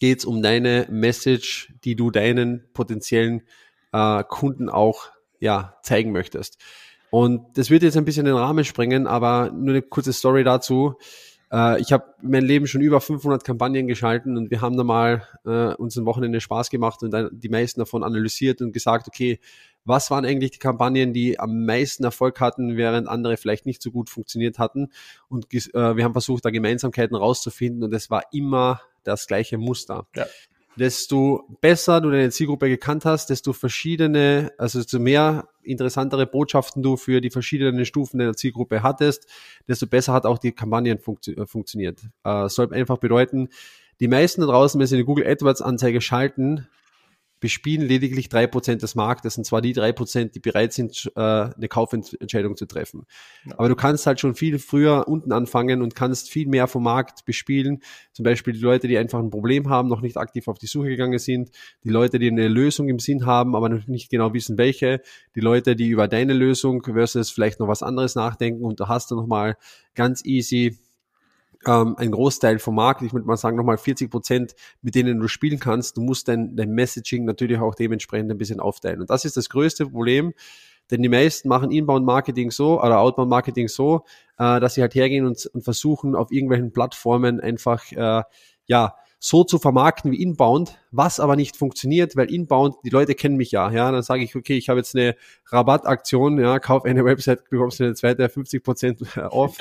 geht 0.00 0.18
es 0.18 0.24
um 0.24 0.42
deine 0.42 0.86
Message, 0.90 1.72
die 1.84 1.96
du 1.96 2.10
deinen 2.10 2.64
potenziellen 2.74 3.42
äh, 3.92 4.22
Kunden 4.24 4.68
auch 4.68 5.06
ja, 5.40 5.76
zeigen 5.82 6.12
möchtest. 6.12 6.58
Und 7.10 7.58
das 7.58 7.70
wird 7.70 7.82
jetzt 7.82 7.96
ein 7.96 8.04
bisschen 8.04 8.24
den 8.24 8.34
Rahmen 8.34 8.64
sprengen, 8.64 9.06
aber 9.06 9.50
nur 9.52 9.70
eine 9.70 9.82
kurze 9.82 10.12
Story 10.12 10.44
dazu. 10.44 10.94
Äh, 11.52 11.80
ich 11.80 11.92
habe 11.92 12.14
mein 12.22 12.44
Leben 12.44 12.66
schon 12.66 12.80
über 12.80 13.00
500 13.00 13.44
Kampagnen 13.44 13.86
geschalten 13.86 14.36
und 14.36 14.50
wir 14.50 14.60
haben 14.60 14.76
da 14.76 14.84
mal 14.84 15.26
äh, 15.44 15.74
uns 15.74 15.96
ein 15.96 16.06
Wochenende 16.06 16.40
Spaß 16.40 16.70
gemacht 16.70 17.02
und 17.02 17.10
dann 17.10 17.28
die 17.32 17.48
meisten 17.48 17.80
davon 17.80 18.02
analysiert 18.02 18.62
und 18.62 18.72
gesagt, 18.72 19.06
okay, 19.06 19.38
was 19.84 20.10
waren 20.10 20.24
eigentlich 20.24 20.52
die 20.52 20.58
Kampagnen, 20.58 21.12
die 21.12 21.38
am 21.38 21.64
meisten 21.64 22.04
Erfolg 22.04 22.40
hatten, 22.40 22.76
während 22.76 23.08
andere 23.08 23.36
vielleicht 23.36 23.66
nicht 23.66 23.82
so 23.82 23.90
gut 23.90 24.08
funktioniert 24.08 24.58
hatten. 24.58 24.88
Und 25.28 25.52
äh, 25.52 25.96
wir 25.96 26.04
haben 26.04 26.12
versucht, 26.12 26.44
da 26.44 26.50
Gemeinsamkeiten 26.50 27.16
rauszufinden 27.16 27.82
und 27.82 27.92
es 27.92 28.08
war 28.08 28.24
immer 28.32 28.80
das 29.04 29.26
gleiche 29.26 29.58
Muster. 29.58 30.06
Ja 30.14 30.26
desto 30.76 31.46
besser 31.60 32.00
du 32.00 32.10
deine 32.10 32.30
Zielgruppe 32.30 32.68
gekannt 32.68 33.04
hast, 33.04 33.30
desto 33.30 33.52
verschiedene, 33.52 34.52
also 34.58 34.78
desto 34.78 34.98
mehr 34.98 35.48
interessantere 35.62 36.26
Botschaften 36.26 36.82
du 36.82 36.96
für 36.96 37.20
die 37.20 37.30
verschiedenen 37.30 37.84
Stufen 37.84 38.18
deiner 38.18 38.34
Zielgruppe 38.34 38.82
hattest, 38.82 39.28
desto 39.68 39.86
besser 39.86 40.12
hat 40.12 40.26
auch 40.26 40.38
die 40.38 40.52
Kampagnen 40.52 40.98
funktio 40.98 41.42
äh, 41.42 41.46
funktioniert. 41.46 42.00
Äh, 42.24 42.48
soll 42.48 42.72
einfach 42.72 42.98
bedeuten, 42.98 43.48
die 44.00 44.08
meisten 44.08 44.40
da 44.40 44.48
draußen, 44.48 44.80
wenn 44.80 44.86
sie 44.86 44.96
eine 44.96 45.04
Google 45.04 45.26
AdWords 45.26 45.62
Anzeige 45.62 46.00
schalten, 46.00 46.66
bespielen 47.42 47.86
lediglich 47.86 48.28
drei 48.28 48.46
Prozent 48.46 48.82
des 48.82 48.94
Marktes, 48.94 49.36
und 49.36 49.44
zwar 49.44 49.60
die 49.60 49.72
drei 49.72 49.92
Prozent, 49.92 50.36
die 50.36 50.40
bereit 50.40 50.72
sind, 50.72 51.10
äh, 51.16 51.20
eine 51.20 51.68
Kaufentscheidung 51.68 52.56
zu 52.56 52.66
treffen. 52.66 53.04
Ja. 53.44 53.58
Aber 53.58 53.68
du 53.68 53.74
kannst 53.74 54.06
halt 54.06 54.20
schon 54.20 54.36
viel 54.36 54.60
früher 54.60 55.08
unten 55.08 55.32
anfangen 55.32 55.82
und 55.82 55.96
kannst 55.96 56.30
viel 56.30 56.46
mehr 56.46 56.68
vom 56.68 56.84
Markt 56.84 57.24
bespielen. 57.24 57.82
Zum 58.12 58.22
Beispiel 58.22 58.54
die 58.54 58.60
Leute, 58.60 58.86
die 58.86 58.96
einfach 58.96 59.18
ein 59.18 59.30
Problem 59.30 59.68
haben, 59.68 59.88
noch 59.88 60.02
nicht 60.02 60.16
aktiv 60.16 60.46
auf 60.46 60.58
die 60.58 60.68
Suche 60.68 60.88
gegangen 60.88 61.18
sind, 61.18 61.50
die 61.82 61.90
Leute, 61.90 62.20
die 62.20 62.28
eine 62.28 62.46
Lösung 62.46 62.88
im 62.88 63.00
Sinn 63.00 63.26
haben, 63.26 63.56
aber 63.56 63.68
noch 63.68 63.88
nicht 63.88 64.08
genau 64.08 64.32
wissen, 64.32 64.56
welche, 64.56 65.02
die 65.34 65.40
Leute, 65.40 65.74
die 65.74 65.88
über 65.88 66.06
deine 66.06 66.34
Lösung 66.34 66.84
versus 66.84 67.30
vielleicht 67.30 67.58
noch 67.58 67.66
was 67.66 67.82
anderes 67.82 68.14
nachdenken 68.14 68.64
und 68.64 68.78
da 68.78 68.86
hast 68.86 69.10
du 69.10 69.16
nochmal 69.16 69.56
ganz 69.96 70.24
easy 70.24 70.78
ähm, 71.66 71.94
ein 71.98 72.10
Großteil 72.10 72.58
vom 72.58 72.74
Markt, 72.74 73.02
ich 73.02 73.12
würde 73.12 73.26
mal 73.26 73.36
sagen 73.36 73.56
nochmal 73.56 73.78
40 73.78 74.10
Prozent, 74.10 74.54
mit 74.80 74.94
denen 74.94 75.20
du 75.20 75.28
spielen 75.28 75.58
kannst. 75.58 75.96
Du 75.96 76.02
musst 76.02 76.28
dein, 76.28 76.56
dein 76.56 76.70
Messaging 76.70 77.24
natürlich 77.24 77.58
auch 77.58 77.74
dementsprechend 77.74 78.30
ein 78.30 78.38
bisschen 78.38 78.60
aufteilen. 78.60 79.00
Und 79.00 79.10
das 79.10 79.24
ist 79.24 79.36
das 79.36 79.48
größte 79.48 79.86
Problem, 79.86 80.34
denn 80.90 81.02
die 81.02 81.08
meisten 81.08 81.48
machen 81.48 81.70
Inbound-Marketing 81.70 82.50
so 82.50 82.80
oder 82.80 82.98
Outbound-Marketing 83.00 83.68
so, 83.68 84.04
äh, 84.38 84.60
dass 84.60 84.74
sie 84.74 84.82
halt 84.82 84.94
hergehen 84.94 85.26
und, 85.26 85.46
und 85.46 85.62
versuchen, 85.62 86.14
auf 86.14 86.30
irgendwelchen 86.30 86.72
Plattformen 86.72 87.40
einfach 87.40 87.90
äh, 87.92 88.22
ja 88.66 88.96
so 89.24 89.44
zu 89.44 89.60
vermarkten 89.60 90.10
wie 90.10 90.20
Inbound, 90.20 90.76
was 90.90 91.20
aber 91.20 91.36
nicht 91.36 91.56
funktioniert, 91.56 92.16
weil 92.16 92.28
Inbound, 92.28 92.74
die 92.84 92.90
Leute 92.90 93.14
kennen 93.14 93.36
mich 93.36 93.52
ja, 93.52 93.70
ja, 93.70 93.92
dann 93.92 94.02
sage 94.02 94.24
ich, 94.24 94.34
okay, 94.34 94.56
ich 94.56 94.68
habe 94.68 94.80
jetzt 94.80 94.96
eine 94.96 95.14
Rabattaktion, 95.46 96.40
ja, 96.40 96.58
kauf 96.58 96.84
eine 96.84 97.04
Website, 97.04 97.48
bekommst 97.48 97.78
du 97.78 97.84
eine 97.84 97.94
zweite 97.94 98.26
50% 98.26 99.28
off. 99.30 99.58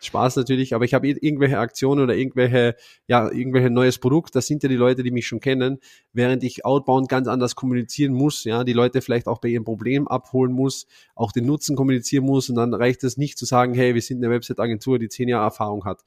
Spaß 0.00 0.34
natürlich, 0.34 0.74
aber 0.74 0.84
ich 0.84 0.94
habe 0.94 1.06
irgendwelche 1.06 1.60
Aktionen 1.60 2.02
oder 2.02 2.16
irgendwelche, 2.16 2.74
ja, 3.06 3.30
irgendwelche 3.30 3.70
neues 3.70 4.00
Produkt, 4.00 4.34
das 4.34 4.48
sind 4.48 4.64
ja 4.64 4.68
die 4.68 4.74
Leute, 4.74 5.04
die 5.04 5.12
mich 5.12 5.28
schon 5.28 5.38
kennen, 5.38 5.78
während 6.12 6.42
ich 6.42 6.64
Outbound 6.64 7.08
ganz 7.08 7.28
anders 7.28 7.54
kommunizieren 7.54 8.12
muss, 8.12 8.42
ja, 8.42 8.64
die 8.64 8.72
Leute 8.72 9.00
vielleicht 9.00 9.28
auch 9.28 9.38
bei 9.38 9.46
ihrem 9.46 9.62
Problem 9.64 10.08
abholen 10.08 10.52
muss, 10.52 10.88
auch 11.14 11.30
den 11.30 11.46
Nutzen 11.46 11.76
kommunizieren 11.76 12.24
muss 12.24 12.50
und 12.50 12.56
dann 12.56 12.74
reicht 12.74 13.04
es 13.04 13.16
nicht 13.16 13.38
zu 13.38 13.44
sagen, 13.44 13.74
hey, 13.74 13.94
wir 13.94 14.02
sind 14.02 14.24
eine 14.24 14.34
Website-Agentur, 14.34 14.98
die 14.98 15.08
zehn 15.08 15.28
Jahre 15.28 15.44
Erfahrung 15.44 15.84
hat. 15.84 16.00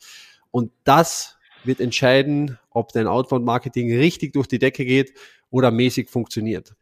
Und 0.51 0.73
das 0.83 1.37
wird 1.65 1.79
entscheiden, 1.79 2.57
ob 2.69 2.91
dein 2.91 3.07
Outbound-Marketing 3.07 3.95
richtig 3.95 4.33
durch 4.33 4.47
die 4.47 4.59
Decke 4.59 4.85
geht 4.85 5.13
oder 5.49 5.71
mäßig 5.71 6.09
funktioniert. 6.09 6.75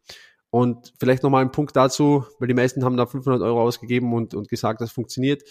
Und 0.50 0.94
vielleicht 1.00 1.24
nochmal 1.24 1.44
ein 1.44 1.52
Punkt 1.52 1.76
dazu, 1.76 2.26
weil 2.40 2.48
die 2.48 2.54
meisten 2.54 2.86
haben 2.86 2.98
da 2.98 3.06
500 3.06 3.42
Euro 3.42 3.62
ausgegeben 3.62 4.14
und, 4.14 4.36
und 4.36 4.50
gesagt, 4.50 4.82
das 4.82 4.92
funktioniert. 4.92 5.44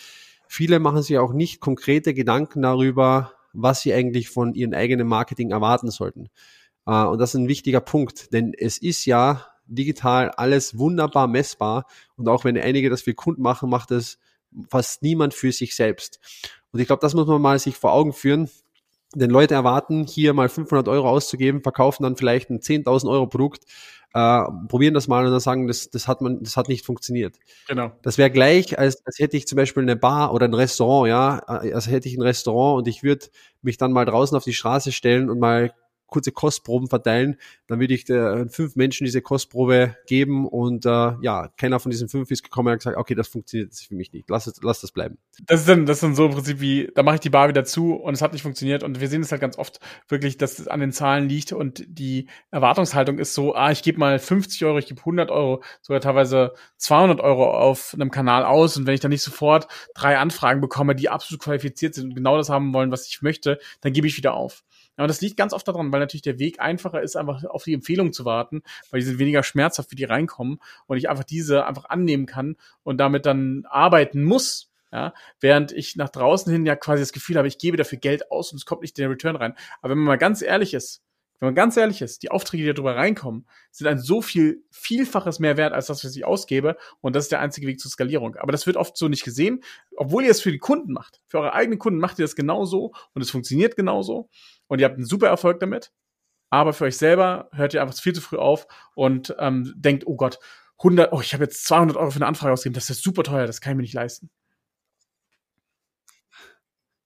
Viele 0.46 0.78
machen 0.78 1.02
sich 1.02 1.18
auch 1.18 1.32
nicht 1.32 1.60
konkrete 1.60 2.14
Gedanken 2.14 2.62
darüber, 2.62 3.32
was 3.52 3.80
sie 3.80 3.92
eigentlich 3.92 4.28
von 4.28 4.54
ihrem 4.54 4.74
eigenen 4.74 5.08
Marketing 5.08 5.50
erwarten 5.50 5.90
sollten. 5.90 6.28
Uh, 6.86 7.08
und 7.10 7.18
das 7.18 7.34
ist 7.34 7.40
ein 7.40 7.48
wichtiger 7.48 7.80
Punkt, 7.80 8.32
denn 8.32 8.54
es 8.56 8.76
ist 8.76 9.04
ja 9.06 9.46
digital 9.66 10.30
alles 10.30 10.78
wunderbar 10.78 11.26
messbar. 11.26 11.86
Und 12.16 12.28
auch 12.28 12.44
wenn 12.44 12.58
einige 12.58 12.90
das 12.90 13.02
für 13.02 13.14
Kunden 13.14 13.42
machen, 13.42 13.70
macht 13.70 13.90
es 13.90 14.18
fast 14.68 15.02
niemand 15.02 15.34
für 15.34 15.52
sich 15.52 15.74
selbst. 15.74 16.20
Und 16.72 16.80
ich 16.80 16.86
glaube, 16.86 17.00
das 17.00 17.14
muss 17.14 17.26
man 17.26 17.40
mal 17.40 17.58
sich 17.58 17.76
vor 17.76 17.92
Augen 17.92 18.12
führen. 18.12 18.50
Denn 19.14 19.30
Leute 19.30 19.54
erwarten, 19.54 20.06
hier 20.06 20.32
mal 20.32 20.48
500 20.48 20.88
Euro 20.88 21.08
auszugeben, 21.08 21.62
verkaufen 21.62 22.02
dann 22.02 22.16
vielleicht 22.16 22.50
ein 22.50 22.60
10.000 22.60 23.10
Euro 23.10 23.26
Produkt, 23.26 23.64
äh, 24.14 24.42
probieren 24.68 24.94
das 24.94 25.08
mal 25.08 25.24
und 25.24 25.30
dann 25.30 25.40
sagen, 25.40 25.66
das, 25.66 25.90
das 25.90 26.08
hat 26.08 26.20
man, 26.20 26.42
das 26.42 26.56
hat 26.56 26.68
nicht 26.68 26.84
funktioniert. 26.84 27.36
Genau. 27.68 27.92
Das 28.02 28.18
wäre 28.18 28.30
gleich, 28.30 28.78
als, 28.78 29.04
als 29.06 29.18
hätte 29.18 29.36
ich 29.36 29.46
zum 29.46 29.56
Beispiel 29.56 29.82
eine 29.82 29.96
Bar 29.96 30.32
oder 30.32 30.46
ein 30.46 30.54
Restaurant, 30.54 31.08
ja, 31.08 31.38
als 31.38 31.88
hätte 31.88 32.08
ich 32.08 32.16
ein 32.16 32.22
Restaurant 32.22 32.78
und 32.78 32.88
ich 32.88 33.02
würde 33.02 33.26
mich 33.62 33.76
dann 33.76 33.92
mal 33.92 34.04
draußen 34.04 34.36
auf 34.36 34.44
die 34.44 34.52
Straße 34.52 34.92
stellen 34.92 35.30
und 35.30 35.38
mal 35.38 35.72
kurze 36.12 36.30
Kostproben 36.30 36.88
verteilen, 36.88 37.36
dann 37.66 37.80
würde 37.80 37.94
ich 37.94 38.08
äh, 38.08 38.48
fünf 38.48 38.76
Menschen 38.76 39.04
diese 39.04 39.22
Kostprobe 39.22 39.96
geben 40.06 40.46
und 40.46 40.84
äh, 40.86 40.88
ja, 41.22 41.48
keiner 41.56 41.80
von 41.80 41.90
diesen 41.90 42.08
fünf 42.08 42.30
ist 42.30 42.42
gekommen 42.44 42.68
und 42.68 42.72
hat 42.74 42.80
gesagt, 42.80 42.98
okay, 42.98 43.14
das 43.14 43.28
funktioniert 43.28 43.74
für 43.74 43.94
mich 43.94 44.12
nicht, 44.12 44.28
lass, 44.28 44.46
es, 44.46 44.60
lass 44.62 44.80
das 44.80 44.92
bleiben. 44.92 45.18
Das 45.46 45.60
ist 45.60 45.68
dann, 45.68 45.86
das 45.86 45.96
ist 45.98 46.02
dann 46.02 46.14
so 46.14 46.26
im 46.26 46.32
Prinzip 46.32 46.60
wie, 46.60 46.90
da 46.94 47.02
mache 47.02 47.16
ich 47.16 47.20
die 47.20 47.30
Bar 47.30 47.48
wieder 47.48 47.64
zu 47.64 47.94
und 47.94 48.14
es 48.14 48.22
hat 48.22 48.32
nicht 48.32 48.42
funktioniert 48.42 48.82
und 48.82 49.00
wir 49.00 49.08
sehen 49.08 49.22
es 49.22 49.32
halt 49.32 49.40
ganz 49.40 49.58
oft 49.58 49.80
wirklich, 50.08 50.36
dass 50.36 50.58
es 50.58 50.68
an 50.68 50.80
den 50.80 50.92
Zahlen 50.92 51.28
liegt 51.28 51.52
und 51.52 51.84
die 51.88 52.28
Erwartungshaltung 52.50 53.18
ist 53.18 53.34
so, 53.34 53.54
ah, 53.54 53.72
ich 53.72 53.82
gebe 53.82 53.98
mal 53.98 54.18
50 54.18 54.64
Euro, 54.66 54.78
ich 54.78 54.86
gebe 54.86 55.00
100 55.00 55.30
Euro, 55.30 55.62
sogar 55.80 56.00
teilweise 56.00 56.52
200 56.76 57.20
Euro 57.20 57.50
auf 57.50 57.94
einem 57.94 58.10
Kanal 58.10 58.44
aus 58.44 58.76
und 58.76 58.86
wenn 58.86 58.94
ich 58.94 59.00
dann 59.00 59.10
nicht 59.10 59.22
sofort 59.22 59.66
drei 59.94 60.18
Anfragen 60.18 60.60
bekomme, 60.60 60.94
die 60.94 61.08
absolut 61.08 61.42
qualifiziert 61.42 61.94
sind 61.94 62.10
und 62.10 62.14
genau 62.14 62.36
das 62.36 62.50
haben 62.50 62.74
wollen, 62.74 62.90
was 62.90 63.08
ich 63.08 63.22
möchte, 63.22 63.58
dann 63.80 63.92
gebe 63.92 64.06
ich 64.06 64.16
wieder 64.16 64.34
auf. 64.34 64.62
Aber 64.96 65.08
das 65.08 65.20
liegt 65.20 65.36
ganz 65.36 65.52
oft 65.52 65.66
daran, 65.66 65.92
weil 65.92 66.00
natürlich 66.00 66.22
der 66.22 66.38
Weg 66.38 66.60
einfacher 66.60 67.02
ist, 67.02 67.16
einfach 67.16 67.44
auf 67.44 67.64
die 67.64 67.74
Empfehlung 67.74 68.12
zu 68.12 68.24
warten, 68.24 68.62
weil 68.90 69.00
die 69.00 69.06
sind 69.06 69.18
weniger 69.18 69.42
schmerzhaft, 69.42 69.90
wie 69.90 69.96
die 69.96 70.04
reinkommen 70.04 70.58
und 70.86 70.96
ich 70.96 71.08
einfach 71.08 71.24
diese 71.24 71.66
einfach 71.66 71.86
annehmen 71.86 72.26
kann 72.26 72.56
und 72.82 72.98
damit 72.98 73.26
dann 73.26 73.64
arbeiten 73.68 74.22
muss. 74.22 74.68
Ja, 74.92 75.14
während 75.40 75.72
ich 75.72 75.96
nach 75.96 76.10
draußen 76.10 76.52
hin 76.52 76.66
ja 76.66 76.76
quasi 76.76 77.00
das 77.02 77.14
Gefühl 77.14 77.38
habe, 77.38 77.48
ich 77.48 77.56
gebe 77.56 77.78
dafür 77.78 77.96
Geld 77.96 78.30
aus 78.30 78.52
und 78.52 78.58
es 78.58 78.66
kommt 78.66 78.82
nicht 78.82 78.98
in 78.98 79.04
den 79.04 79.10
Return 79.12 79.36
rein. 79.36 79.54
Aber 79.80 79.92
wenn 79.92 79.98
man 79.98 80.06
mal 80.06 80.18
ganz 80.18 80.42
ehrlich 80.42 80.74
ist, 80.74 81.02
wenn 81.42 81.48
man 81.48 81.54
ganz 81.56 81.76
ehrlich 81.76 82.00
ist, 82.02 82.22
die 82.22 82.30
Aufträge, 82.30 82.62
die 82.62 82.72
darüber 82.72 82.94
reinkommen, 82.94 83.48
sind 83.72 83.88
ein 83.88 83.98
so 83.98 84.22
viel 84.22 84.62
Vielfaches 84.70 85.40
mehr 85.40 85.56
wert 85.56 85.72
als 85.72 85.86
das, 85.86 86.04
was 86.04 86.14
ich 86.14 86.24
ausgebe. 86.24 86.76
Und 87.00 87.16
das 87.16 87.24
ist 87.24 87.32
der 87.32 87.40
einzige 87.40 87.66
Weg 87.66 87.80
zur 87.80 87.90
Skalierung. 87.90 88.36
Aber 88.36 88.52
das 88.52 88.64
wird 88.68 88.76
oft 88.76 88.96
so 88.96 89.08
nicht 89.08 89.24
gesehen, 89.24 89.64
obwohl 89.96 90.22
ihr 90.22 90.30
es 90.30 90.40
für 90.40 90.52
die 90.52 90.60
Kunden 90.60 90.92
macht. 90.92 91.20
Für 91.26 91.40
eure 91.40 91.52
eigenen 91.52 91.80
Kunden 91.80 91.98
macht 91.98 92.20
ihr 92.20 92.24
das 92.24 92.36
genauso 92.36 92.92
und 93.12 93.22
es 93.22 93.30
funktioniert 93.32 93.74
genauso. 93.74 94.28
Und 94.68 94.78
ihr 94.78 94.84
habt 94.84 94.94
einen 94.94 95.04
super 95.04 95.26
Erfolg 95.26 95.58
damit. 95.58 95.90
Aber 96.48 96.72
für 96.72 96.84
euch 96.84 96.96
selber 96.96 97.48
hört 97.50 97.74
ihr 97.74 97.82
einfach 97.82 97.98
viel 97.98 98.12
zu 98.12 98.20
früh 98.20 98.36
auf 98.36 98.68
und 98.94 99.34
ähm, 99.40 99.74
denkt, 99.74 100.06
oh 100.06 100.14
Gott, 100.14 100.38
100, 100.78 101.12
oh, 101.12 101.20
ich 101.22 101.34
habe 101.34 101.42
jetzt 101.42 101.66
200 101.66 101.96
Euro 101.96 102.12
für 102.12 102.18
eine 102.18 102.26
Anfrage 102.26 102.52
ausgegeben, 102.52 102.74
das 102.74 102.88
ist 102.88 103.02
super 103.02 103.24
teuer, 103.24 103.48
das 103.48 103.60
kann 103.60 103.72
ich 103.72 103.76
mir 103.78 103.82
nicht 103.82 103.94
leisten. 103.94 104.30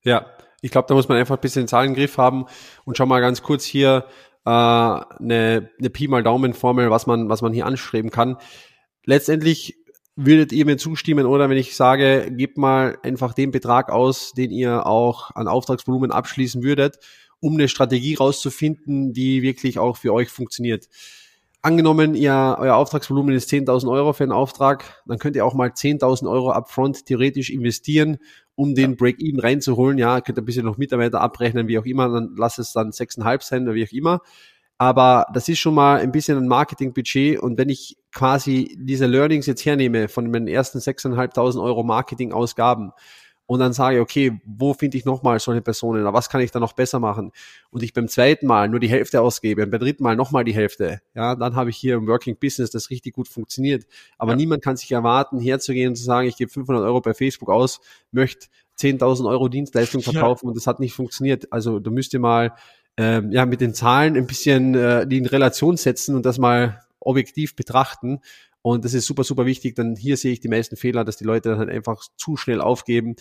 Ja, 0.02 0.36
ich 0.66 0.72
glaube, 0.72 0.88
da 0.88 0.94
muss 0.94 1.08
man 1.08 1.16
einfach 1.16 1.36
ein 1.36 1.40
bisschen 1.40 1.62
den 1.62 1.68
Zahlengriff 1.68 2.18
haben 2.18 2.46
und 2.84 2.96
schau 2.96 3.06
mal 3.06 3.20
ganz 3.20 3.40
kurz 3.42 3.64
hier 3.64 4.04
äh, 4.44 4.50
eine, 4.50 5.70
eine 5.78 5.90
Pi 5.92 6.08
mal 6.08 6.24
Daumen 6.24 6.54
Formel, 6.54 6.90
was 6.90 7.06
man, 7.06 7.28
was 7.28 7.40
man 7.40 7.52
hier 7.52 7.66
anstreben 7.66 8.10
kann. 8.10 8.36
Letztendlich 9.04 9.76
würdet 10.16 10.50
ihr 10.50 10.66
mir 10.66 10.76
zustimmen 10.76 11.24
oder 11.24 11.48
wenn 11.48 11.56
ich 11.56 11.76
sage, 11.76 12.32
gebt 12.32 12.58
mal 12.58 12.98
einfach 13.04 13.32
den 13.32 13.52
Betrag 13.52 13.90
aus, 13.92 14.32
den 14.32 14.50
ihr 14.50 14.86
auch 14.86 15.30
an 15.36 15.46
Auftragsvolumen 15.46 16.10
abschließen 16.10 16.64
würdet, 16.64 16.98
um 17.38 17.54
eine 17.54 17.68
Strategie 17.68 18.14
rauszufinden, 18.14 19.12
die 19.12 19.42
wirklich 19.42 19.78
auch 19.78 19.96
für 19.96 20.12
euch 20.12 20.30
funktioniert. 20.30 20.88
Angenommen, 21.62 22.16
ihr, 22.16 22.56
euer 22.58 22.74
Auftragsvolumen 22.74 23.36
ist 23.36 23.52
10.000 23.52 23.88
Euro 23.88 24.12
für 24.12 24.24
einen 24.24 24.32
Auftrag, 24.32 25.02
dann 25.06 25.18
könnt 25.18 25.36
ihr 25.36 25.46
auch 25.46 25.54
mal 25.54 25.68
10.000 25.68 26.28
Euro 26.28 26.50
upfront 26.50 27.06
theoretisch 27.06 27.50
investieren 27.50 28.18
um 28.56 28.74
den. 28.74 28.96
Break-Even 28.96 29.38
reinzuholen. 29.40 29.98
Ja, 29.98 30.20
könnt 30.20 30.38
ein 30.38 30.44
bisschen 30.44 30.64
noch 30.64 30.78
Mitarbeiter 30.78 31.20
abrechnen, 31.20 31.68
wie 31.68 31.78
auch 31.78 31.84
immer, 31.84 32.08
dann 32.08 32.34
lasst 32.36 32.58
es 32.58 32.72
dann 32.72 32.90
6,5 32.90 33.42
sein 33.42 33.62
oder 33.62 33.74
wie 33.74 33.86
auch 33.86 33.92
immer. 33.92 34.20
Aber 34.78 35.26
das 35.32 35.48
ist 35.48 35.58
schon 35.58 35.74
mal 35.74 36.00
ein 36.00 36.12
bisschen 36.12 36.36
ein 36.36 36.48
Marketingbudget 36.48 37.38
und 37.38 37.56
wenn 37.56 37.70
ich 37.70 37.96
quasi 38.12 38.76
diese 38.78 39.06
Learnings 39.06 39.46
jetzt 39.46 39.64
hernehme 39.64 40.08
von 40.08 40.30
meinen 40.30 40.48
ersten 40.48 40.78
6.500 40.78 41.62
Euro 41.62 41.82
Marketingausgaben 41.82 42.92
und 43.46 43.60
dann 43.60 43.72
sage, 43.72 44.00
okay, 44.00 44.40
wo 44.44 44.74
finde 44.74 44.96
ich 44.96 45.04
nochmal 45.04 45.38
solche 45.38 45.62
Personen, 45.62 46.04
was 46.04 46.28
kann 46.28 46.40
ich 46.40 46.50
da 46.50 46.60
noch 46.60 46.72
besser 46.72 46.98
machen? 46.98 47.32
Und 47.70 47.82
ich 47.82 47.92
beim 47.92 48.08
zweiten 48.08 48.46
Mal 48.46 48.68
nur 48.68 48.80
die 48.80 48.88
Hälfte 48.88 49.22
ausgebe 49.22 49.62
und 49.62 49.70
beim 49.70 49.80
dritten 49.80 50.02
Mal 50.02 50.16
nochmal 50.16 50.44
die 50.44 50.54
Hälfte, 50.54 51.00
ja, 51.14 51.34
dann 51.36 51.54
habe 51.54 51.70
ich 51.70 51.76
hier 51.76 51.96
ein 51.96 52.06
Working 52.06 52.36
Business, 52.36 52.70
das 52.70 52.90
richtig 52.90 53.14
gut 53.14 53.28
funktioniert. 53.28 53.86
Aber 54.18 54.32
ja. 54.32 54.36
niemand 54.36 54.62
kann 54.62 54.76
sich 54.76 54.90
erwarten, 54.90 55.40
herzugehen 55.40 55.90
und 55.90 55.96
zu 55.96 56.04
sagen, 56.04 56.28
ich 56.28 56.36
gebe 56.36 56.50
500 56.50 56.82
Euro 56.82 57.00
bei 57.00 57.14
Facebook 57.14 57.48
aus, 57.48 57.80
möchte 58.10 58.48
10.000 58.78 59.28
Euro 59.28 59.48
Dienstleistung 59.48 60.02
verkaufen 60.02 60.46
ja. 60.46 60.48
und 60.48 60.56
das 60.56 60.66
hat 60.66 60.80
nicht 60.80 60.92
funktioniert. 60.92 61.52
Also 61.52 61.78
du 61.78 61.90
müsst 61.90 62.12
ihr 62.12 62.20
mal 62.20 62.52
ähm, 62.96 63.30
ja 63.30 63.46
mit 63.46 63.60
den 63.60 63.74
Zahlen 63.74 64.16
ein 64.16 64.26
bisschen 64.26 64.74
äh, 64.74 65.06
die 65.06 65.18
in 65.18 65.26
Relation 65.26 65.76
setzen 65.76 66.14
und 66.14 66.26
das 66.26 66.38
mal 66.38 66.82
objektiv 67.00 67.54
betrachten 67.54 68.20
und 68.66 68.84
das 68.84 68.94
ist 68.94 69.06
super, 69.06 69.22
super 69.22 69.46
wichtig, 69.46 69.76
denn 69.76 69.94
hier 69.94 70.16
sehe 70.16 70.32
ich 70.32 70.40
die 70.40 70.48
meisten 70.48 70.74
Fehler, 70.74 71.04
dass 71.04 71.16
die 71.16 71.22
Leute 71.22 71.50
dann 71.50 71.58
halt 71.58 71.70
einfach 71.70 72.02
zu 72.16 72.36
schnell 72.36 72.60
aufgeben 72.60 73.14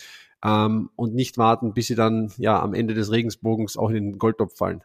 ähm, 0.43 0.89
und 0.95 1.13
nicht 1.13 1.37
warten, 1.37 1.75
bis 1.75 1.85
sie 1.85 1.93
dann 1.93 2.33
ja 2.37 2.59
am 2.59 2.73
Ende 2.73 2.95
des 2.95 3.11
Regensbogens 3.11 3.77
auch 3.77 3.89
in 3.89 3.93
den 3.93 4.17
Goldtopf 4.17 4.57
fallen. 4.57 4.83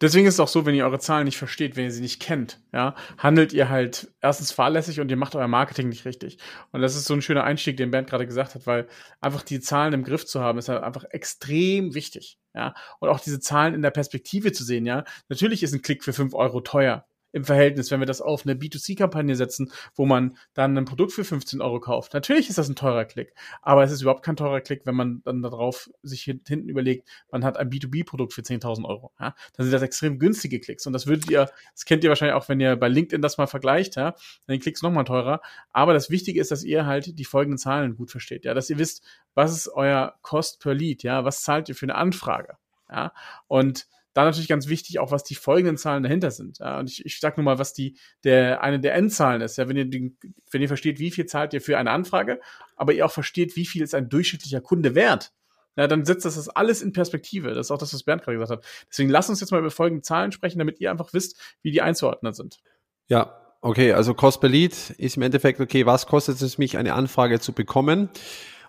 Deswegen 0.00 0.26
ist 0.26 0.34
es 0.34 0.40
auch 0.40 0.48
so, 0.48 0.66
wenn 0.66 0.74
ihr 0.74 0.84
eure 0.84 0.98
Zahlen 0.98 1.24
nicht 1.24 1.38
versteht, 1.38 1.76
wenn 1.76 1.84
ihr 1.84 1.92
sie 1.92 2.00
nicht 2.00 2.20
kennt, 2.20 2.60
ja, 2.72 2.96
handelt 3.16 3.52
ihr 3.52 3.68
halt 3.68 4.12
erstens 4.20 4.50
fahrlässig 4.50 4.98
und 4.98 5.08
ihr 5.08 5.16
macht 5.16 5.36
euer 5.36 5.46
Marketing 5.46 5.88
nicht 5.88 6.04
richtig. 6.04 6.38
Und 6.72 6.80
das 6.80 6.96
ist 6.96 7.04
so 7.04 7.14
ein 7.14 7.22
schöner 7.22 7.44
Einstieg, 7.44 7.76
den 7.76 7.92
Bernd 7.92 8.10
gerade 8.10 8.26
gesagt 8.26 8.56
hat, 8.56 8.66
weil 8.66 8.88
einfach 9.20 9.42
die 9.42 9.60
Zahlen 9.60 9.92
im 9.92 10.02
Griff 10.02 10.26
zu 10.26 10.40
haben, 10.40 10.58
ist 10.58 10.68
halt 10.68 10.82
einfach 10.82 11.04
extrem 11.10 11.94
wichtig, 11.94 12.40
ja. 12.54 12.74
Und 12.98 13.08
auch 13.08 13.20
diese 13.20 13.38
Zahlen 13.38 13.74
in 13.74 13.82
der 13.82 13.92
Perspektive 13.92 14.50
zu 14.50 14.64
sehen, 14.64 14.84
ja. 14.84 15.04
Natürlich 15.28 15.62
ist 15.62 15.72
ein 15.72 15.82
Klick 15.82 16.02
für 16.02 16.12
fünf 16.12 16.34
Euro 16.34 16.60
teuer, 16.60 17.06
im 17.32 17.44
Verhältnis, 17.44 17.90
wenn 17.90 18.00
wir 18.00 18.06
das 18.06 18.20
auf 18.20 18.44
eine 18.44 18.54
B2C-Kampagne 18.54 19.36
setzen, 19.36 19.72
wo 19.94 20.06
man 20.06 20.36
dann 20.54 20.76
ein 20.76 20.84
Produkt 20.84 21.12
für 21.12 21.24
15 21.24 21.60
Euro 21.60 21.80
kauft. 21.80 22.14
Natürlich 22.14 22.48
ist 22.48 22.58
das 22.58 22.68
ein 22.68 22.76
teurer 22.76 23.04
Klick, 23.04 23.34
aber 23.62 23.84
es 23.84 23.92
ist 23.92 24.02
überhaupt 24.02 24.24
kein 24.24 24.36
teurer 24.36 24.60
Klick, 24.60 24.82
wenn 24.84 24.94
man 24.94 25.22
dann 25.24 25.42
darauf 25.42 25.90
sich 26.02 26.22
hinten 26.22 26.68
überlegt, 26.68 27.08
man 27.30 27.44
hat 27.44 27.56
ein 27.56 27.70
B2B-Produkt 27.70 28.32
für 28.32 28.42
10.000 28.42 28.84
Euro. 28.84 29.12
Ja? 29.20 29.34
Dann 29.56 29.64
sind 29.64 29.72
das 29.72 29.82
extrem 29.82 30.18
günstige 30.18 30.60
Klicks 30.60 30.86
und 30.86 30.92
das 30.92 31.06
würdet 31.06 31.30
ihr, 31.30 31.48
das 31.72 31.84
kennt 31.84 32.04
ihr 32.04 32.10
wahrscheinlich 32.10 32.34
auch, 32.34 32.48
wenn 32.48 32.60
ihr 32.60 32.76
bei 32.76 32.88
LinkedIn 32.88 33.22
das 33.22 33.38
mal 33.38 33.46
vergleicht, 33.46 33.96
ja? 33.96 34.14
dann 34.46 34.58
Klicks 34.58 34.82
nochmal 34.82 35.04
teurer. 35.04 35.40
Aber 35.72 35.92
das 35.92 36.10
Wichtige 36.10 36.40
ist, 36.40 36.50
dass 36.50 36.64
ihr 36.64 36.86
halt 36.86 37.18
die 37.18 37.24
folgenden 37.24 37.58
Zahlen 37.58 37.96
gut 37.96 38.10
versteht, 38.10 38.44
ja, 38.44 38.54
dass 38.54 38.70
ihr 38.70 38.78
wisst, 38.78 39.04
was 39.34 39.52
ist 39.52 39.68
euer 39.68 40.14
Cost 40.22 40.60
per 40.60 40.74
Lead, 40.74 41.02
ja, 41.02 41.24
was 41.24 41.42
zahlt 41.42 41.68
ihr 41.68 41.74
für 41.74 41.86
eine 41.86 41.94
Anfrage, 41.94 42.56
ja, 42.90 43.12
und 43.46 43.86
da 44.12 44.24
natürlich 44.24 44.48
ganz 44.48 44.68
wichtig, 44.68 44.98
auch 44.98 45.12
was 45.12 45.24
die 45.24 45.34
folgenden 45.34 45.76
Zahlen 45.76 46.02
dahinter 46.02 46.30
sind. 46.30 46.58
Ja, 46.58 46.78
und 46.80 46.90
ich, 46.90 47.04
ich 47.04 47.20
sage 47.20 47.36
nur 47.36 47.44
mal, 47.44 47.58
was 47.58 47.72
die 47.72 47.98
der 48.24 48.62
eine 48.62 48.80
der 48.80 48.94
Endzahlen 48.94 49.40
ist. 49.40 49.56
Ja, 49.56 49.68
wenn 49.68 49.76
ihr 49.76 49.84
den, 49.84 50.18
wenn 50.50 50.62
ihr 50.62 50.68
versteht, 50.68 50.98
wie 50.98 51.10
viel 51.10 51.26
zahlt 51.26 51.54
ihr 51.54 51.60
für 51.60 51.78
eine 51.78 51.90
Anfrage, 51.90 52.40
aber 52.76 52.92
ihr 52.92 53.06
auch 53.06 53.12
versteht, 53.12 53.56
wie 53.56 53.66
viel 53.66 53.82
ist 53.82 53.94
ein 53.94 54.08
durchschnittlicher 54.08 54.60
Kunde 54.60 54.94
wert, 54.94 55.32
ja, 55.76 55.86
dann 55.86 56.04
setzt 56.04 56.24
das, 56.24 56.34
das 56.34 56.48
alles 56.48 56.82
in 56.82 56.92
Perspektive. 56.92 57.54
Das 57.54 57.68
ist 57.68 57.70
auch 57.70 57.78
das, 57.78 57.94
was 57.94 58.02
Bernd 58.02 58.22
gerade 58.22 58.38
gesagt 58.38 58.64
hat. 58.64 58.86
Deswegen 58.90 59.10
lasst 59.10 59.30
uns 59.30 59.40
jetzt 59.40 59.50
mal 59.50 59.60
über 59.60 59.70
folgende 59.70 60.02
Zahlen 60.02 60.32
sprechen, 60.32 60.58
damit 60.58 60.80
ihr 60.80 60.90
einfach 60.90 61.12
wisst, 61.12 61.38
wie 61.62 61.70
die 61.70 61.80
einzuordnen 61.80 62.32
sind. 62.32 62.58
Ja, 63.06 63.40
okay, 63.60 63.92
also 63.92 64.14
Cost 64.14 64.40
per 64.40 64.50
Lead 64.50 64.90
ist 64.98 65.16
im 65.16 65.22
Endeffekt, 65.22 65.60
okay, 65.60 65.86
was 65.86 66.06
kostet 66.06 66.40
es 66.42 66.58
mich, 66.58 66.76
eine 66.76 66.94
Anfrage 66.94 67.40
zu 67.40 67.52
bekommen? 67.52 68.08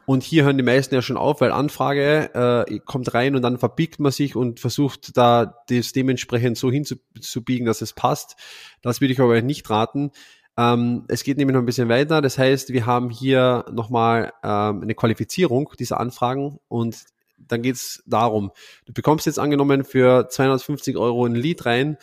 Und 0.06 0.24
hier 0.24 0.44
hören 0.44 0.58
die 0.58 0.64
meisten 0.64 0.96
ja 0.96 1.02
schon 1.02 1.18
auf, 1.18 1.42
weil 1.42 1.52
Anfrage 1.52 2.66
äh, 2.68 2.80
kommt 2.80 3.14
rein 3.14 3.36
und 3.36 3.42
dann 3.42 3.58
verbiegt 3.58 4.00
man 4.00 4.12
sich 4.12 4.36
und 4.36 4.60
versucht 4.60 5.16
da 5.16 5.64
das 5.70 5.92
dementsprechend 5.94 6.58
so 6.58 6.72
hinzubiegen, 6.72 7.66
dass 7.66 7.82
es 7.82 7.94
passt. 7.94 8.36
Das 8.82 9.02
würde 9.02 9.14
ich 9.14 9.20
aber 9.20 9.42
nicht 9.42 9.70
raten. 9.70 10.12
Ähm, 10.58 11.06
es 11.08 11.24
geht 11.24 11.38
nämlich 11.38 11.54
noch 11.54 11.62
ein 11.62 11.66
bisschen 11.66 11.90
weiter. 11.90 12.22
Das 12.22 12.38
heißt, 12.38 12.74
wir 12.74 12.86
haben 12.86 13.10
hier 13.10 13.66
nochmal 13.72 14.34
ähm, 14.44 14.82
eine 14.82 14.96
Qualifizierung 14.96 15.72
dieser 15.80 16.00
Anfragen 16.00 16.60
und 16.68 17.06
dann 17.48 17.62
geht 17.62 17.76
es 17.76 18.04
darum, 18.06 18.52
du 18.86 18.94
bekommst 18.94 19.26
jetzt 19.26 19.40
angenommen 19.40 19.84
für 19.84 20.30
250 20.30 20.96
Euro 20.98 21.26
ein 21.26 21.36
Lied 21.36 21.66
rein 21.66 21.98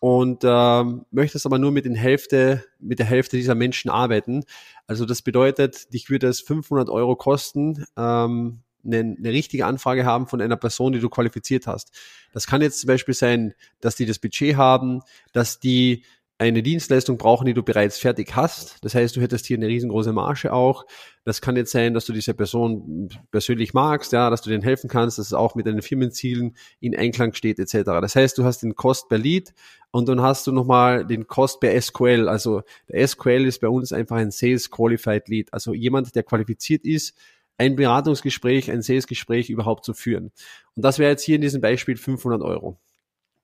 und 0.00 0.42
ähm, 0.44 1.04
möchtest 1.10 1.46
aber 1.46 1.58
nur 1.58 1.72
mit, 1.72 1.84
den 1.84 1.94
Hälfte, 1.94 2.64
mit 2.78 2.98
der 2.98 3.06
Hälfte 3.06 3.36
dieser 3.36 3.54
Menschen 3.54 3.90
arbeiten. 3.90 4.44
Also 4.86 5.04
das 5.04 5.22
bedeutet, 5.22 5.92
dich 5.92 6.08
würde 6.08 6.28
es 6.28 6.40
500 6.40 6.88
Euro 6.88 7.16
kosten, 7.16 7.84
ähm, 7.96 8.60
eine, 8.84 9.16
eine 9.18 9.30
richtige 9.30 9.66
Anfrage 9.66 10.04
haben 10.04 10.28
von 10.28 10.40
einer 10.40 10.56
Person, 10.56 10.92
die 10.92 11.00
du 11.00 11.08
qualifiziert 11.08 11.66
hast. 11.66 11.90
Das 12.32 12.46
kann 12.46 12.62
jetzt 12.62 12.80
zum 12.80 12.88
Beispiel 12.88 13.14
sein, 13.14 13.54
dass 13.80 13.96
die 13.96 14.06
das 14.06 14.18
Budget 14.18 14.56
haben, 14.56 15.02
dass 15.32 15.58
die 15.58 16.04
eine 16.40 16.62
Dienstleistung 16.62 17.18
brauchen, 17.18 17.46
die 17.46 17.54
du 17.54 17.64
bereits 17.64 17.98
fertig 17.98 18.36
hast. 18.36 18.76
Das 18.84 18.94
heißt, 18.94 19.16
du 19.16 19.20
hättest 19.20 19.46
hier 19.46 19.56
eine 19.56 19.66
riesengroße 19.66 20.12
Marge 20.12 20.52
auch. 20.52 20.86
Das 21.24 21.40
kann 21.40 21.56
jetzt 21.56 21.72
sein, 21.72 21.94
dass 21.94 22.06
du 22.06 22.12
diese 22.12 22.32
Person 22.32 23.08
persönlich 23.32 23.74
magst, 23.74 24.12
ja, 24.12 24.30
dass 24.30 24.42
du 24.42 24.50
denen 24.50 24.62
helfen 24.62 24.88
kannst, 24.88 25.18
dass 25.18 25.26
es 25.26 25.32
auch 25.32 25.56
mit 25.56 25.66
deinen 25.66 25.82
Firmenzielen 25.82 26.56
in 26.78 26.96
Einklang 26.96 27.34
steht, 27.34 27.58
etc. 27.58 27.82
Das 28.00 28.14
heißt, 28.14 28.38
du 28.38 28.44
hast 28.44 28.62
den 28.62 28.76
Cost 28.76 29.08
per 29.08 29.18
Lead 29.18 29.52
und 29.90 30.08
dann 30.08 30.22
hast 30.22 30.46
du 30.46 30.52
nochmal 30.52 31.04
den 31.04 31.26
Cost 31.26 31.58
per 31.58 31.80
SQL. 31.80 32.28
Also 32.28 32.62
der 32.88 33.06
SQL 33.06 33.44
ist 33.44 33.60
bei 33.60 33.68
uns 33.68 33.92
einfach 33.92 34.16
ein 34.16 34.30
Sales 34.30 34.70
Qualified 34.70 35.28
Lead, 35.28 35.52
also 35.52 35.74
jemand, 35.74 36.14
der 36.14 36.22
qualifiziert 36.22 36.84
ist, 36.84 37.18
ein 37.58 37.74
Beratungsgespräch, 37.74 38.70
ein 38.70 38.82
Salesgespräch 38.82 39.50
überhaupt 39.50 39.84
zu 39.84 39.92
führen. 39.92 40.30
Und 40.76 40.84
das 40.84 41.00
wäre 41.00 41.10
jetzt 41.10 41.24
hier 41.24 41.34
in 41.34 41.42
diesem 41.42 41.60
Beispiel 41.60 41.96
500 41.96 42.40
Euro. 42.42 42.78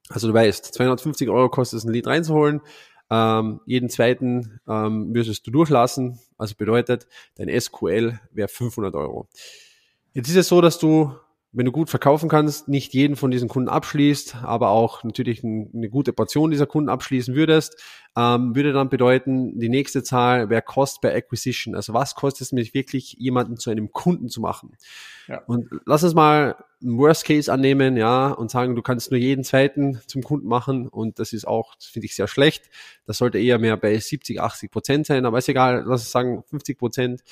Also 0.08 0.28
du 0.28 0.34
weißt, 0.34 0.74
250 0.74 1.28
Euro 1.28 1.48
kostet 1.48 1.78
es, 1.78 1.84
ein 1.84 1.92
Lied 1.92 2.06
reinzuholen. 2.06 2.60
Ähm, 3.10 3.60
jeden 3.66 3.88
zweiten 3.88 4.60
ähm, 4.68 5.10
müsstest 5.12 5.46
du 5.46 5.50
durchlassen. 5.50 6.18
Also 6.38 6.54
bedeutet, 6.56 7.06
dein 7.36 7.48
SQL 7.48 8.18
wäre 8.32 8.48
500 8.48 8.94
Euro. 8.94 9.28
Jetzt 10.12 10.28
ist 10.28 10.36
es 10.36 10.48
so, 10.48 10.60
dass 10.60 10.78
du 10.78 11.14
wenn 11.54 11.66
du 11.66 11.72
gut 11.72 11.88
verkaufen 11.88 12.28
kannst, 12.28 12.66
nicht 12.66 12.94
jeden 12.94 13.14
von 13.14 13.30
diesen 13.30 13.48
Kunden 13.48 13.68
abschließt, 13.68 14.36
aber 14.42 14.70
auch 14.70 15.04
natürlich 15.04 15.44
eine 15.44 15.88
gute 15.88 16.12
Portion 16.12 16.50
dieser 16.50 16.66
Kunden 16.66 16.90
abschließen 16.90 17.34
würdest, 17.34 17.80
ähm, 18.16 18.56
würde 18.56 18.72
dann 18.72 18.88
bedeuten, 18.88 19.58
die 19.58 19.68
nächste 19.68 20.02
Zahl 20.02 20.50
wäre 20.50 20.62
Cost 20.62 21.00
per 21.00 21.14
Acquisition. 21.14 21.76
Also 21.76 21.94
was 21.94 22.16
kostet 22.16 22.42
es 22.42 22.52
mich 22.52 22.74
wirklich, 22.74 23.14
jemanden 23.18 23.56
zu 23.56 23.70
einem 23.70 23.92
Kunden 23.92 24.28
zu 24.28 24.40
machen? 24.40 24.76
Ja. 25.28 25.42
Und 25.46 25.68
lass 25.86 26.02
uns 26.02 26.14
mal 26.14 26.56
einen 26.82 26.98
Worst 26.98 27.24
Case 27.24 27.52
annehmen, 27.52 27.96
ja, 27.96 28.32
und 28.32 28.50
sagen, 28.50 28.74
du 28.74 28.82
kannst 28.82 29.12
nur 29.12 29.20
jeden 29.20 29.44
zweiten 29.44 30.00
zum 30.08 30.22
Kunden 30.22 30.48
machen 30.48 30.88
und 30.88 31.20
das 31.20 31.32
ist 31.32 31.46
auch, 31.46 31.74
finde 31.80 32.06
ich 32.06 32.16
sehr 32.16 32.28
schlecht. 32.28 32.68
Das 33.06 33.18
sollte 33.18 33.38
eher 33.38 33.58
mehr 33.58 33.76
bei 33.76 33.96
70, 33.96 34.40
80 34.40 34.70
Prozent 34.72 35.06
sein, 35.06 35.24
aber 35.24 35.38
ist 35.38 35.48
egal, 35.48 35.84
lass 35.86 36.02
uns 36.02 36.10
sagen 36.10 36.42
50 36.50 36.78
Prozent 36.78 37.22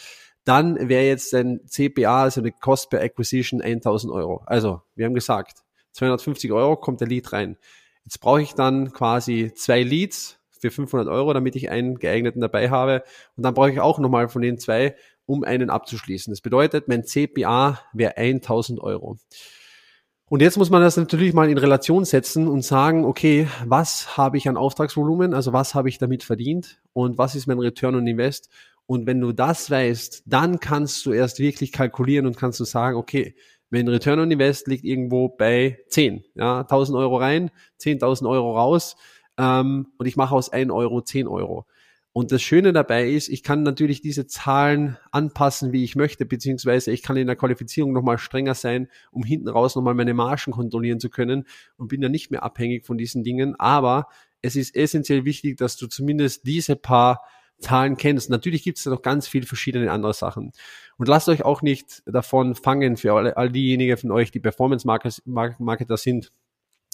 dann 0.45 0.89
wäre 0.89 1.05
jetzt 1.05 1.35
ein 1.35 1.61
CPA, 1.67 2.23
also 2.23 2.41
eine 2.41 2.53
Cost 2.53 2.91
per 2.91 3.01
Acquisition 3.01 3.61
1000 3.61 4.13
Euro. 4.13 4.43
Also, 4.47 4.83
wir 4.95 5.07
haben 5.07 5.15
gesagt, 5.15 5.59
250 5.93 6.53
Euro 6.53 6.77
kommt 6.77 7.01
der 7.01 7.09
Lead 7.09 7.33
rein. 7.33 7.57
Jetzt 8.05 8.21
brauche 8.21 8.43
ich 8.43 8.55
dann 8.55 8.93
quasi 8.93 9.53
zwei 9.55 9.83
Leads 9.83 10.39
für 10.51 10.71
500 10.71 11.09
Euro, 11.09 11.33
damit 11.33 11.57
ich 11.57 11.71
einen 11.71 11.99
geeigneten 11.99 12.41
dabei 12.41 12.71
habe. 12.71 13.03
Und 13.37 13.45
dann 13.45 13.55
brauche 13.55 13.71
ich 13.71 13.81
auch 13.81 13.99
nochmal 13.99 14.29
von 14.29 14.43
den 14.43 14.59
zwei, 14.59 14.97
um 15.27 15.45
einen 15.45 15.71
abzuschließen. 15.71 16.33
Das 16.33 16.41
bedeutet, 16.41 16.89
mein 16.89 17.05
CPA 17.05 17.81
wäre 17.93 18.17
1000 18.17 18.81
Euro. 18.81 19.19
Und 20.33 20.41
jetzt 20.41 20.57
muss 20.57 20.71
man 20.71 20.81
das 20.81 20.97
natürlich 20.97 21.35
mal 21.35 21.51
in 21.51 21.59
Relation 21.59 22.07
setzen 22.07 22.49
und 22.49 22.63
sagen, 22.65 23.05
okay, 23.05 23.49
was 23.67 24.17
habe 24.17 24.39
ich 24.39 24.49
an 24.49 24.57
Auftragsvolumen, 24.57 25.35
also 25.35 25.53
was 25.53 25.75
habe 25.75 25.91
ich 25.91 25.99
damit 25.99 26.23
verdient 26.23 26.81
und 26.95 27.19
was 27.19 27.35
ist 27.35 27.47
mein 27.47 27.59
Return 27.59 27.97
on 27.97 28.07
Invest 28.07 28.49
und 28.93 29.07
wenn 29.07 29.23
du 29.23 29.33
das 29.33 29.71
weißt, 29.71 30.25
dann 30.27 30.61
kannst 30.61 31.07
du 31.07 31.13
erst 31.13 31.39
wirklich 31.39 31.73
kalkulieren 31.73 32.27
und 32.27 32.37
kannst 32.37 32.61
du 32.61 32.65
sagen, 32.65 32.99
okay, 32.99 33.35
wenn 33.71 33.89
Return 33.89 34.21
on 34.21 34.31
Invest 34.31 34.67
liegt 34.67 34.85
irgendwo 34.85 35.31
bei 35.31 35.79
10, 35.89 36.23
ja, 36.35 36.61
1000 36.61 36.99
Euro 36.99 37.17
rein, 37.17 37.51
10.000 37.81 38.29
Euro 38.29 38.55
raus 38.55 38.97
ähm, 39.39 39.87
und 39.97 40.05
ich 40.05 40.17
mache 40.17 40.35
aus 40.35 40.51
1 40.51 40.71
Euro 40.71 41.01
10 41.01 41.27
Euro. 41.27 41.65
Und 42.13 42.33
das 42.33 42.43
Schöne 42.43 42.75
dabei 42.75 43.09
ist, 43.09 43.31
ich 43.31 43.43
kann 43.43 43.63
natürlich 43.63 44.03
diese 44.03 44.27
Zahlen 44.27 44.99
anpassen, 45.11 45.73
wie 45.73 45.85
ich 45.85 45.97
möchte, 45.97 46.27
beziehungsweise 46.27 46.93
ich 46.93 47.03
kann 47.03 47.17
in 47.17 47.27
der 47.27 47.37
Qualifizierung 47.37 47.95
nochmal 47.95 48.19
strenger 48.19 48.53
sein, 48.53 48.89
um 49.11 49.25
hinten 49.25 49.49
raus 49.49 49.75
nochmal 49.75 49.95
meine 49.95 50.13
Margen 50.13 50.53
kontrollieren 50.53 51.01
zu 51.01 51.09
können 51.09 51.47
und 51.79 51.89
bin 51.89 52.03
ja 52.03 52.11
nicht 52.11 52.31
mehr 52.31 52.43
abhängig 52.43 52.85
von 52.85 52.99
diesen 52.99 53.25
Dingen. 53.25 53.59
Aber 53.59 54.09
es 54.43 54.55
ist 54.55 54.77
essentiell 54.77 55.25
wichtig, 55.25 55.57
dass 55.57 55.79
du 55.79 55.87
zumindest 55.87 56.47
diese 56.47 56.77
paar 56.77 57.23
Zahlen 57.63 57.97
kennst. 57.97 58.31
Natürlich 58.31 58.63
gibt 58.63 58.79
es 58.79 58.85
da 58.85 58.91
noch 58.91 59.03
ganz 59.03 59.27
viele 59.27 59.47
verschiedene 59.47 59.91
andere 59.91 60.15
Sachen. 60.15 60.53
Und 60.99 61.09
lasst 61.09 61.29
euch 61.29 61.45
auch 61.45 61.63
nicht 61.63 62.03
davon 62.07 62.55
fangen, 62.55 62.97
für 62.97 63.15
alle, 63.15 63.37
all 63.37 63.51
diejenigen 63.51 63.97
von 63.97 64.11
euch, 64.11 64.31
die 64.31 64.41
Performance-Marketer 64.41 65.97
sind, 65.97 66.33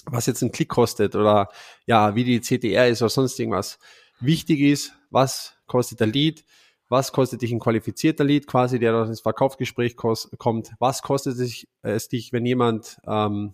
was 0.05 0.25
jetzt 0.25 0.41
ein 0.41 0.51
Klick 0.51 0.69
kostet 0.69 1.15
oder 1.15 1.49
ja, 1.85 2.15
wie 2.15 2.23
die 2.23 2.39
CTR 2.39 2.87
ist 2.87 3.01
oder 3.01 3.09
sonst 3.09 3.39
irgendwas. 3.39 3.79
Wichtig 4.19 4.59
ist, 4.61 4.93
was 5.09 5.55
kostet 5.67 5.99
der 5.99 6.07
Lead, 6.07 6.45
was 6.87 7.11
kostet 7.11 7.41
dich 7.41 7.51
ein 7.51 7.59
qualifizierter 7.59 8.23
Lead, 8.23 8.47
quasi, 8.47 8.79
der 8.79 9.03
ins 9.03 9.21
Verkaufsgespräch 9.21 9.95
kommt, 9.95 10.73
was 10.79 11.01
kostet 11.01 11.37
es 11.81 12.07
dich, 12.09 12.33
wenn 12.33 12.45
jemand 12.45 12.97
ähm, 13.07 13.53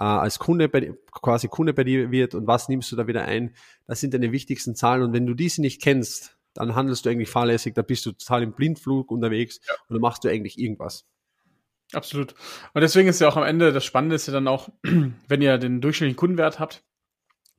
äh, 0.00 0.04
als 0.04 0.38
Kunde 0.38 0.68
bei, 0.68 0.94
quasi 1.12 1.48
Kunde 1.48 1.74
bei 1.74 1.84
dir 1.84 2.10
wird 2.10 2.34
und 2.34 2.46
was 2.46 2.68
nimmst 2.68 2.90
du 2.90 2.96
da 2.96 3.06
wieder 3.06 3.24
ein? 3.26 3.54
Das 3.86 4.00
sind 4.00 4.14
deine 4.14 4.32
wichtigsten 4.32 4.74
Zahlen 4.74 5.02
und 5.02 5.12
wenn 5.12 5.26
du 5.26 5.34
diese 5.34 5.60
nicht 5.60 5.82
kennst, 5.82 6.36
dann 6.54 6.74
handelst 6.74 7.06
du 7.06 7.10
eigentlich 7.10 7.30
fahrlässig, 7.30 7.74
da 7.74 7.82
bist 7.82 8.06
du 8.06 8.12
total 8.12 8.42
im 8.42 8.52
Blindflug 8.52 9.10
unterwegs 9.10 9.60
ja. 9.66 9.74
und 9.88 9.94
dann 9.94 10.00
machst 10.00 10.24
du 10.24 10.28
eigentlich 10.28 10.58
irgendwas. 10.58 11.06
Absolut. 11.92 12.34
Und 12.72 12.82
deswegen 12.82 13.08
ist 13.08 13.20
ja 13.20 13.28
auch 13.28 13.36
am 13.36 13.42
Ende 13.42 13.72
das 13.72 13.84
Spannende 13.84 14.16
ist 14.16 14.26
ja 14.26 14.32
dann 14.32 14.48
auch, 14.48 14.68
wenn 14.82 15.42
ihr 15.42 15.58
den 15.58 15.80
durchschnittlichen 15.80 16.16
Kundenwert 16.16 16.60
habt, 16.60 16.84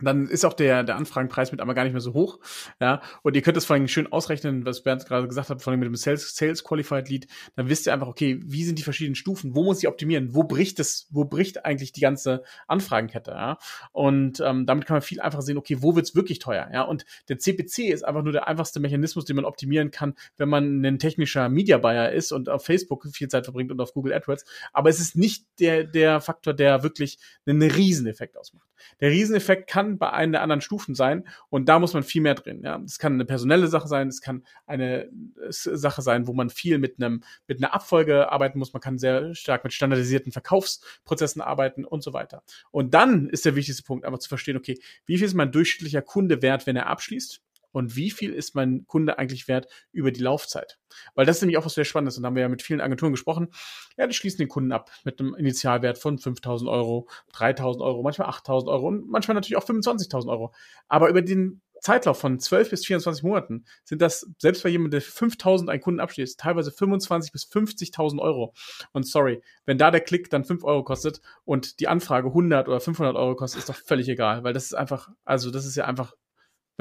dann 0.02 0.28
ist 0.28 0.46
auch 0.46 0.54
der, 0.54 0.84
der 0.84 0.96
Anfragenpreis 0.96 1.52
mit 1.52 1.62
einmal 1.62 1.76
gar 1.76 1.84
nicht 1.84 1.94
mehr 1.94 2.02
so 2.02 2.14
hoch. 2.14 2.40
Ja, 2.80 3.02
und 3.24 3.36
ihr 3.36 3.42
könnt 3.42 3.58
das 3.58 3.66
vor 3.66 3.76
allem 3.76 3.88
schön 3.88 4.12
ausrechnen, 4.12 4.66
was 4.66 4.84
Bernd 4.84 5.06
gerade 5.06 5.28
gesagt 5.28 5.50
hat, 5.50 5.62
vor 5.62 5.72
allem 5.72 5.80
mit 5.80 5.88
dem 5.88 5.96
Sales, 5.96 6.36
Sales 6.36 6.64
Qualified 6.64 7.10
Lead. 7.10 7.28
Dann 7.56 7.70
wisst 7.70 7.88
ihr 7.88 7.94
einfach, 7.94 8.08
okay, 8.08 8.40
wie 8.44 8.64
sind 8.64 8.78
die 8.80 8.84
verschiedenen 8.84 9.16
Stufen? 9.16 9.56
Wo 9.56 9.64
muss 9.64 9.80
ich 9.80 9.88
optimieren? 9.88 10.34
Wo 10.34 10.44
bricht 10.44 10.80
es, 10.80 11.08
wo 11.12 11.26
bricht 11.26 11.66
eigentlich 11.66 11.92
die 11.92 12.02
ganze 12.02 12.44
Anfragenkette? 12.68 13.32
Ja, 13.32 13.58
und 13.92 14.40
ähm, 14.40 14.66
damit 14.66 14.86
kann 14.86 14.96
man 14.96 15.02
viel 15.02 15.22
einfacher 15.22 15.42
sehen, 15.42 15.58
okay, 15.58 15.78
wo 15.82 15.96
wird's 15.96 16.16
wirklich 16.16 16.40
teuer? 16.40 16.70
Ja, 16.74 16.84
und 16.84 17.06
der 17.30 17.40
CPC 17.40 17.90
ist 17.90 18.04
einfach 18.04 18.24
nur 18.24 18.34
der 18.34 18.48
einfachste 18.48 18.80
Mechanismus, 18.80 19.26
den 19.26 19.36
man 19.36 19.46
optimieren 19.46 19.92
kann, 19.92 20.16
wenn 20.38 20.50
man 20.50 20.86
ein 20.86 21.00
technischer 21.00 21.50
Media 21.50 21.78
Buyer 21.78 22.12
ist 22.12 22.32
und 22.32 22.50
auf 22.50 22.66
Facebook 22.66 23.08
viel 23.12 23.28
Zeit 23.28 23.46
verbringt 23.46 23.72
und 23.72 23.80
auf 23.80 23.94
Google 23.94 24.14
AdWords. 24.14 24.46
Aber 24.74 24.90
es 24.90 25.00
ist 25.00 25.16
nicht 25.16 25.46
der, 25.60 25.84
der 25.84 26.22
Faktor, 26.22 26.54
der 26.54 26.84
wirklich 26.84 27.20
einen 27.46 27.62
Rieseneffekt 27.62 28.38
ausmacht. 28.38 28.68
Der 29.00 29.12
Rieseneffekt 29.12 29.70
kann 29.70 29.91
bei 29.98 30.12
einer 30.12 30.34
der 30.34 30.42
anderen 30.42 30.62
Stufen 30.62 30.96
sein 30.96 31.28
und 31.50 31.70
da 31.70 31.80
muss 31.80 31.94
man 31.94 32.04
viel 32.04 32.22
mehr 32.22 32.36
drin. 32.36 32.62
Ja, 32.64 32.80
es 32.86 33.00
kann 33.00 33.14
eine 33.14 33.26
personelle 33.26 33.68
Sache 33.68 33.88
sein, 33.88 34.08
es 34.08 34.22
kann 34.22 34.46
eine 34.66 35.10
Sache 35.50 36.02
sein, 36.02 36.28
wo 36.28 36.34
man 36.34 36.50
viel 36.50 36.78
mit 36.78 36.96
einem 36.98 37.24
mit 37.48 37.58
einer 37.58 37.74
Abfolge 37.74 38.32
arbeiten 38.32 38.60
muss. 38.60 38.74
Man 38.74 38.82
kann 38.82 38.98
sehr 38.98 39.36
stark 39.36 39.64
mit 39.64 39.74
standardisierten 39.74 40.32
Verkaufsprozessen 40.32 41.42
arbeiten 41.42 41.86
und 41.86 42.04
so 42.04 42.14
weiter. 42.14 42.44
Und 42.72 42.94
dann 42.94 43.30
ist 43.30 43.46
der 43.46 43.56
wichtigste 43.56 43.84
Punkt 43.84 44.06
einfach 44.06 44.20
zu 44.20 44.30
verstehen, 44.30 44.58
okay, 44.58 44.80
wie 45.06 45.18
viel 45.18 45.28
ist 45.28 45.34
mein 45.34 45.52
durchschnittlicher 45.52 46.02
Kunde 46.02 46.42
wert, 46.42 46.68
wenn 46.68 46.76
er 46.76 46.88
abschließt? 46.88 47.42
Und 47.72 47.96
wie 47.96 48.12
viel 48.12 48.34
ist 48.34 48.56
mein 48.56 48.86
Kunde 48.88 49.18
eigentlich 49.18 49.48
wert 49.48 49.68
über 49.92 50.12
die 50.12 50.22
Laufzeit? 50.22 50.80
Weil 51.16 51.26
das 51.26 51.38
ist 51.38 51.42
nämlich 51.42 51.58
auch 51.58 51.66
was 51.66 51.74
sehr 51.74 51.86
Spannendes 51.86 52.18
und 52.18 52.24
da 52.24 52.28
haben 52.28 52.36
wir 52.36 52.44
ja 52.44 52.50
mit 52.50 52.62
vielen 52.62 52.82
Agenturen 52.82 53.12
gesprochen. 53.12 53.50
Ja, 53.98 54.08
die 54.08 54.14
schließen 54.14 54.40
den 54.40 54.50
Kunden 54.50 54.72
ab 54.72 54.92
mit 55.04 55.20
einem 55.20 55.36
Initialwert 55.36 55.98
von 55.98 56.18
5.000 56.18 56.70
Euro, 56.70 57.08
3.000 57.34 57.82
Euro, 57.82 58.04
manchmal 58.04 58.30
8.000 58.30 58.68
Euro 58.68 58.88
und 58.88 59.10
manchmal 59.10 59.36
natürlich 59.36 59.58
auch 59.58 59.66
25.000 59.66 60.30
Euro. 60.30 60.54
Aber 60.88 61.10
über 61.10 61.22
den 61.22 61.62
Zeitlauf 61.82 62.20
von 62.20 62.40
12 62.40 62.70
bis 62.70 62.86
24 62.86 63.24
Monaten 63.24 63.66
sind 63.84 64.02
das, 64.02 64.28
selbst 64.38 64.64
bei 64.64 64.70
jemandem, 64.70 64.92
der 64.92 65.02
5000 65.02 65.70
einen 65.70 65.82
Kunden 65.82 66.00
abschließt, 66.00 66.40
teilweise 66.40 66.72
25 66.72 67.32
bis 67.32 67.46
50.000 67.52 68.20
Euro. 68.20 68.54
Und 68.94 69.08
sorry, 69.08 69.42
wenn 69.66 69.80
da 69.80 69.90
der 69.90 70.02
Klick 70.02 70.30
dann 70.30 70.46
5 70.46 70.64
Euro 70.64 70.84
kostet 70.84 71.22
und 71.44 71.80
die 71.80 71.88
Anfrage 71.88 72.28
100 72.28 72.68
oder 72.68 72.80
500 72.80 73.16
Euro 73.16 73.36
kostet, 73.36 73.60
ist 73.60 73.70
doch 73.70 73.76
völlig 73.76 74.08
egal, 74.10 74.44
weil 74.44 74.54
das 74.54 74.66
ist 74.66 74.76
einfach, 74.76 75.10
also 75.26 75.50
das 75.50 75.66
ist 75.66 75.76
ja 75.76 75.86
einfach 75.86 76.14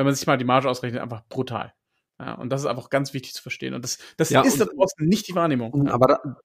wenn 0.00 0.06
man 0.06 0.14
sich 0.14 0.26
mal 0.26 0.38
die 0.38 0.46
Marge 0.46 0.66
ausrechnet, 0.66 1.02
einfach 1.02 1.22
brutal. 1.28 1.74
Ja, 2.18 2.32
und 2.36 2.48
das 2.48 2.62
ist 2.62 2.66
einfach 2.66 2.88
ganz 2.88 3.12
wichtig 3.12 3.34
zu 3.34 3.42
verstehen. 3.42 3.74
Und 3.74 3.84
das, 3.84 3.98
das 4.16 4.30
ja, 4.30 4.40
ist 4.40 4.58
da 4.58 4.64
draußen 4.64 5.06
nicht 5.06 5.28
die 5.28 5.34
Wahrnehmung. 5.34 5.88
Aber, 5.88 6.06
da, 6.06 6.36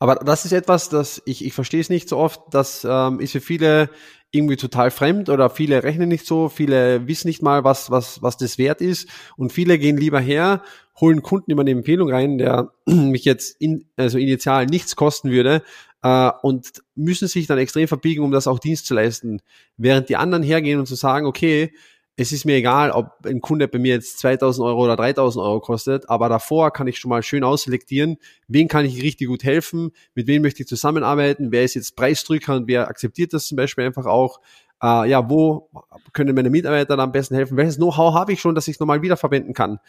aber 0.00 0.16
das 0.16 0.44
ist 0.44 0.50
etwas, 0.50 0.88
das 0.88 1.22
ich, 1.26 1.44
ich 1.44 1.52
verstehe 1.52 1.80
es 1.80 1.90
nicht 1.90 2.08
so 2.08 2.18
oft. 2.18 2.40
Das 2.50 2.84
ähm, 2.84 3.20
ist 3.20 3.30
für 3.30 3.40
viele 3.40 3.88
irgendwie 4.32 4.56
total 4.56 4.90
fremd 4.90 5.28
oder 5.28 5.48
viele 5.48 5.84
rechnen 5.84 6.08
nicht 6.08 6.26
so, 6.26 6.48
viele 6.48 7.06
wissen 7.06 7.28
nicht 7.28 7.40
mal, 7.40 7.62
was, 7.62 7.88
was, 7.92 8.20
was 8.20 8.36
das 8.36 8.58
wert 8.58 8.80
ist. 8.80 9.08
Und 9.36 9.52
viele 9.52 9.78
gehen 9.78 9.96
lieber 9.96 10.18
her, 10.18 10.60
holen 11.00 11.22
Kunden 11.22 11.52
immer 11.52 11.62
eine 11.62 11.70
Empfehlung 11.70 12.10
rein, 12.10 12.38
der 12.38 12.72
mich 12.86 13.24
jetzt 13.24 13.60
in, 13.60 13.86
also 13.96 14.18
initial 14.18 14.66
nichts 14.66 14.96
kosten 14.96 15.30
würde, 15.30 15.62
äh, 16.04 16.30
und 16.42 16.84
müssen 16.94 17.26
sich 17.26 17.46
dann 17.48 17.58
extrem 17.58 17.88
verbiegen, 17.88 18.22
um 18.22 18.30
das 18.30 18.46
auch 18.46 18.60
Dienst 18.60 18.86
zu 18.86 18.94
leisten. 18.94 19.40
Während 19.76 20.10
die 20.10 20.16
anderen 20.16 20.44
hergehen 20.44 20.78
und 20.78 20.86
zu 20.86 20.94
sagen, 20.94 21.26
okay, 21.26 21.72
es 22.16 22.30
ist 22.30 22.44
mir 22.44 22.54
egal, 22.56 22.92
ob 22.92 23.26
ein 23.26 23.40
Kunde 23.40 23.66
bei 23.66 23.78
mir 23.78 23.94
jetzt 23.94 24.20
2000 24.20 24.64
Euro 24.64 24.84
oder 24.84 24.94
3000 24.94 25.44
Euro 25.44 25.60
kostet, 25.60 26.08
aber 26.08 26.28
davor 26.28 26.72
kann 26.72 26.86
ich 26.86 26.98
schon 26.98 27.08
mal 27.08 27.24
schön 27.24 27.42
ausselektieren, 27.42 28.18
wen 28.46 28.68
kann 28.68 28.84
ich 28.84 29.02
richtig 29.02 29.26
gut 29.26 29.42
helfen, 29.42 29.90
mit 30.14 30.28
wem 30.28 30.42
möchte 30.42 30.62
ich 30.62 30.68
zusammenarbeiten, 30.68 31.50
wer 31.50 31.64
ist 31.64 31.74
jetzt 31.74 31.96
Preisdrücker 31.96 32.54
und 32.54 32.68
wer 32.68 32.86
akzeptiert 32.86 33.32
das 33.32 33.46
zum 33.46 33.56
Beispiel 33.56 33.84
einfach 33.84 34.06
auch. 34.06 34.40
Äh, 34.80 35.08
ja, 35.08 35.28
wo 35.28 35.70
können 36.12 36.34
meine 36.36 36.50
Mitarbeiter 36.50 36.96
da 36.96 37.02
am 37.02 37.12
besten 37.12 37.34
helfen? 37.34 37.56
Welches 37.56 37.76
Know-how 37.76 38.14
habe 38.14 38.32
ich 38.32 38.40
schon, 38.40 38.54
dass 38.54 38.68
ich 38.68 38.78
nochmal 38.78 39.02
wiederverwenden 39.02 39.54
kann? 39.54 39.80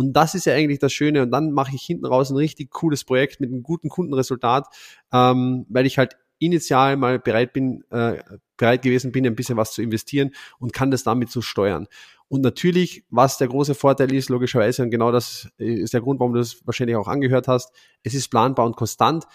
Und 0.00 0.14
das 0.14 0.34
ist 0.34 0.46
ja 0.46 0.54
eigentlich 0.54 0.78
das 0.78 0.94
Schöne. 0.94 1.20
Und 1.20 1.30
dann 1.30 1.52
mache 1.52 1.74
ich 1.74 1.82
hinten 1.82 2.06
raus 2.06 2.30
ein 2.30 2.36
richtig 2.36 2.70
cooles 2.70 3.04
Projekt 3.04 3.38
mit 3.38 3.50
einem 3.52 3.62
guten 3.62 3.90
Kundenresultat, 3.90 4.66
ähm, 5.12 5.66
weil 5.68 5.84
ich 5.84 5.98
halt 5.98 6.16
initial 6.38 6.96
mal 6.96 7.18
bereit 7.18 7.52
bin, 7.52 7.84
äh, 7.90 8.16
bereit 8.56 8.80
gewesen 8.80 9.12
bin, 9.12 9.26
ein 9.26 9.36
bisschen 9.36 9.58
was 9.58 9.74
zu 9.74 9.82
investieren 9.82 10.30
und 10.58 10.72
kann 10.72 10.90
das 10.90 11.02
damit 11.02 11.30
so 11.30 11.42
steuern. 11.42 11.86
Und 12.28 12.40
natürlich, 12.40 13.04
was 13.10 13.36
der 13.36 13.48
große 13.48 13.74
Vorteil 13.74 14.10
ist, 14.14 14.30
logischerweise, 14.30 14.84
und 14.84 14.90
genau 14.90 15.12
das 15.12 15.50
ist 15.58 15.92
der 15.92 16.00
Grund, 16.00 16.18
warum 16.18 16.32
du 16.32 16.38
das 16.38 16.66
wahrscheinlich 16.66 16.96
auch 16.96 17.06
angehört 17.06 17.46
hast, 17.46 17.70
es 18.02 18.14
ist 18.14 18.28
planbar 18.28 18.64
und 18.64 18.76
konstant 18.76 19.26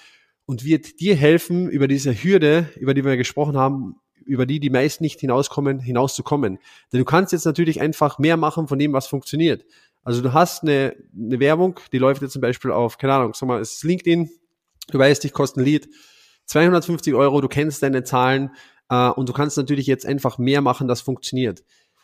und 0.47 0.65
wird 0.65 0.99
dir 0.99 1.15
helfen, 1.15 1.69
über 1.69 1.87
diese 1.87 2.11
Hürde, 2.11 2.71
über 2.79 2.95
die 2.95 3.05
wir 3.05 3.17
gesprochen 3.17 3.55
haben, 3.55 3.97
über 4.25 4.47
die 4.47 4.59
die 4.59 4.71
meisten 4.71 5.03
nicht 5.03 5.19
hinauskommen, 5.19 5.77
hinauszukommen. 5.77 6.57
Denn 6.91 6.99
du 6.99 7.05
kannst 7.05 7.33
jetzt 7.33 7.45
natürlich 7.45 7.81
einfach 7.81 8.17
mehr 8.17 8.35
machen 8.35 8.67
von 8.67 8.79
dem, 8.79 8.93
was 8.93 9.05
funktioniert. 9.05 9.63
Also 10.05 10.21
du 10.21 10.33
hast 10.33 10.63
eine, 10.63 10.95
eine 11.13 11.39
Werbung, 11.39 11.79
die 11.91 11.97
läuft 11.97 12.21
jetzt 12.21 12.33
zum 12.33 12.41
Beispiel 12.41 12.71
auf, 12.71 12.97
keine 12.97 13.13
Ahnung, 13.13 13.33
sag 13.33 13.47
mal, 13.47 13.59
es 13.59 13.73
ist 13.73 13.83
LinkedIn, 13.83 14.29
du 14.89 14.99
weißt, 14.99 15.23
dich 15.23 15.33
kostet 15.33 15.57
ein 15.57 15.65
Lied 15.65 15.89
250 16.45 17.15
Euro, 17.15 17.41
du 17.41 17.47
kennst 17.47 17.81
deine 17.81 18.03
Zahlen 18.03 18.51
äh, 18.89 19.09
und 19.09 19.27
du 19.27 19.33
kannst 19.33 19.57
natürlich 19.57 19.87
jetzt 19.87 20.05
einfach 20.05 20.37
mehr 20.37 20.61
machen, 20.61 20.87
das 20.87 21.01
funktioniert. 21.01 21.63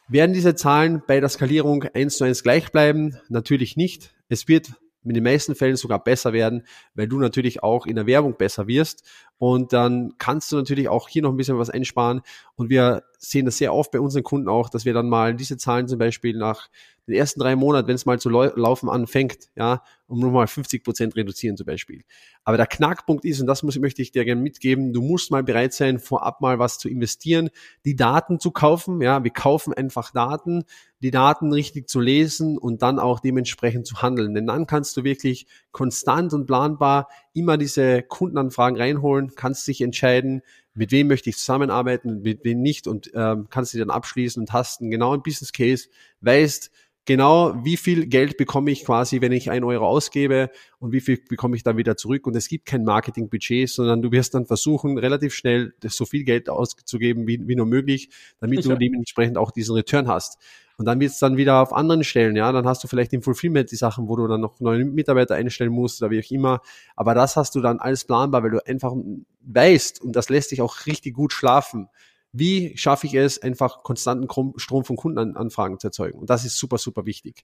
Werden 0.09 0.33
diese 0.33 0.55
Zahlen 0.55 1.03
bei 1.07 1.19
der 1.19 1.29
Skalierung 1.29 1.83
eins 1.93 2.17
zu 2.17 2.23
eins 2.23 2.41
gleich 2.41 2.71
bleiben? 2.71 3.17
Natürlich 3.29 3.77
nicht. 3.77 4.15
Es 4.29 4.47
wird 4.47 4.73
in 5.03 5.13
den 5.13 5.23
meisten 5.23 5.55
Fällen 5.55 5.75
sogar 5.75 6.03
besser 6.03 6.33
werden, 6.33 6.65
weil 6.95 7.07
du 7.07 7.19
natürlich 7.19 7.63
auch 7.63 7.85
in 7.85 7.95
der 7.95 8.07
Werbung 8.07 8.35
besser 8.35 8.67
wirst. 8.67 9.07
Und 9.41 9.73
dann 9.73 10.13
kannst 10.19 10.51
du 10.51 10.55
natürlich 10.55 10.87
auch 10.87 11.09
hier 11.09 11.23
noch 11.23 11.31
ein 11.31 11.35
bisschen 11.35 11.57
was 11.57 11.71
einsparen. 11.71 12.21
Und 12.53 12.69
wir 12.69 13.01
sehen 13.17 13.45
das 13.45 13.57
sehr 13.57 13.73
oft 13.73 13.89
bei 13.89 13.99
unseren 13.99 14.21
Kunden 14.21 14.47
auch, 14.47 14.69
dass 14.69 14.85
wir 14.85 14.93
dann 14.93 15.09
mal 15.09 15.33
diese 15.33 15.57
Zahlen 15.57 15.87
zum 15.87 15.97
Beispiel 15.97 16.37
nach 16.37 16.69
den 17.07 17.15
ersten 17.15 17.39
drei 17.39 17.55
Monaten, 17.55 17.87
wenn 17.87 17.95
es 17.95 18.05
mal 18.05 18.19
zu 18.19 18.29
laufen 18.29 18.87
anfängt, 18.87 19.49
ja, 19.55 19.81
um 20.05 20.19
nochmal 20.19 20.45
50 20.45 20.83
Prozent 20.83 21.15
reduzieren 21.15 21.57
zum 21.57 21.65
Beispiel. 21.65 22.03
Aber 22.43 22.57
der 22.57 22.67
Knackpunkt 22.67 23.25
ist, 23.25 23.41
und 23.41 23.47
das 23.47 23.63
muss, 23.63 23.79
möchte 23.79 24.03
ich 24.03 24.11
dir 24.11 24.25
gerne 24.25 24.41
mitgeben, 24.41 24.93
du 24.93 25.01
musst 25.01 25.31
mal 25.31 25.43
bereit 25.43 25.73
sein, 25.73 25.97
vorab 25.97 26.41
mal 26.41 26.59
was 26.59 26.77
zu 26.77 26.87
investieren, 26.87 27.49
die 27.83 27.95
Daten 27.95 28.39
zu 28.39 28.51
kaufen, 28.51 29.01
ja, 29.01 29.23
wir 29.23 29.31
kaufen 29.31 29.73
einfach 29.73 30.11
Daten, 30.11 30.65
die 31.01 31.11
Daten 31.11 31.51
richtig 31.51 31.89
zu 31.89 31.99
lesen 31.99 32.59
und 32.59 32.83
dann 32.83 32.99
auch 32.99 33.19
dementsprechend 33.19 33.87
zu 33.87 34.03
handeln. 34.03 34.35
Denn 34.35 34.45
dann 34.45 34.67
kannst 34.67 34.95
du 34.97 35.03
wirklich 35.03 35.47
konstant 35.71 36.33
und 36.33 36.45
planbar 36.45 37.07
immer 37.33 37.57
diese 37.57 38.01
Kundenanfragen 38.03 38.77
reinholen, 38.77 39.33
kannst 39.35 39.67
dich 39.67 39.81
entscheiden, 39.81 40.41
mit 40.73 40.91
wem 40.91 41.07
möchte 41.07 41.29
ich 41.29 41.37
zusammenarbeiten, 41.37 42.21
mit 42.21 42.43
wem 42.43 42.61
nicht 42.61 42.87
und 42.87 43.11
ähm, 43.13 43.47
kannst 43.49 43.71
sie 43.71 43.79
dann 43.79 43.89
abschließen 43.89 44.41
und 44.41 44.53
hast 44.53 44.81
einen 44.81 44.91
genauen 44.91 45.21
Business 45.21 45.51
Case, 45.51 45.89
weißt, 46.21 46.71
genau, 47.05 47.55
wie 47.63 47.77
viel 47.77 48.07
Geld 48.07 48.37
bekomme 48.37 48.71
ich 48.71 48.85
quasi, 48.85 49.21
wenn 49.21 49.31
ich 49.31 49.49
ein 49.49 49.63
Euro 49.63 49.87
ausgebe 49.87 50.49
und 50.79 50.91
wie 50.91 51.01
viel 51.01 51.19
bekomme 51.27 51.55
ich 51.55 51.63
dann 51.63 51.77
wieder 51.77 51.97
zurück. 51.97 52.27
Und 52.27 52.35
es 52.35 52.47
gibt 52.47 52.65
kein 52.65 52.83
Marketingbudget, 52.83 53.69
sondern 53.69 54.01
du 54.01 54.11
wirst 54.11 54.33
dann 54.33 54.45
versuchen, 54.45 54.97
relativ 54.97 55.33
schnell 55.33 55.73
so 55.83 56.05
viel 56.05 56.23
Geld 56.23 56.49
auszugeben 56.49 57.27
wie, 57.27 57.39
wie 57.47 57.55
nur 57.55 57.65
möglich, 57.65 58.09
damit 58.39 58.65
du 58.65 58.75
dementsprechend 58.75 59.37
auch 59.37 59.51
diesen 59.51 59.75
Return 59.75 60.07
hast. 60.07 60.37
Und 60.81 60.85
dann 60.85 60.99
wird 60.99 61.11
es 61.11 61.19
dann 61.19 61.37
wieder 61.37 61.61
auf 61.61 61.73
anderen 61.73 62.03
Stellen, 62.03 62.35
ja, 62.35 62.51
dann 62.51 62.65
hast 62.65 62.83
du 62.83 62.87
vielleicht 62.87 63.13
im 63.13 63.21
Fulfillment 63.21 63.69
die 63.69 63.75
Sachen, 63.75 64.07
wo 64.07 64.15
du 64.15 64.25
dann 64.25 64.41
noch 64.41 64.59
neue 64.59 64.83
Mitarbeiter 64.83 65.35
einstellen 65.35 65.71
musst 65.71 66.01
oder 66.01 66.09
wie 66.09 66.19
auch 66.19 66.31
immer. 66.31 66.61
Aber 66.95 67.13
das 67.13 67.35
hast 67.35 67.53
du 67.53 67.61
dann 67.61 67.77
alles 67.77 68.03
planbar, 68.03 68.41
weil 68.41 68.49
du 68.49 68.65
einfach 68.65 68.93
weißt 69.41 70.01
und 70.01 70.15
das 70.15 70.29
lässt 70.29 70.49
dich 70.49 70.59
auch 70.63 70.87
richtig 70.87 71.13
gut 71.13 71.33
schlafen 71.33 71.87
wie 72.33 72.77
schaffe 72.77 73.07
ich 73.07 73.13
es, 73.13 73.41
einfach 73.41 73.83
konstanten 73.83 74.25
Strom 74.57 74.85
von 74.85 74.95
Kundenanfragen 74.95 75.79
zu 75.79 75.87
erzeugen? 75.87 76.17
Und 76.19 76.29
das 76.29 76.45
ist 76.45 76.57
super, 76.57 76.77
super 76.77 77.05
wichtig. 77.05 77.43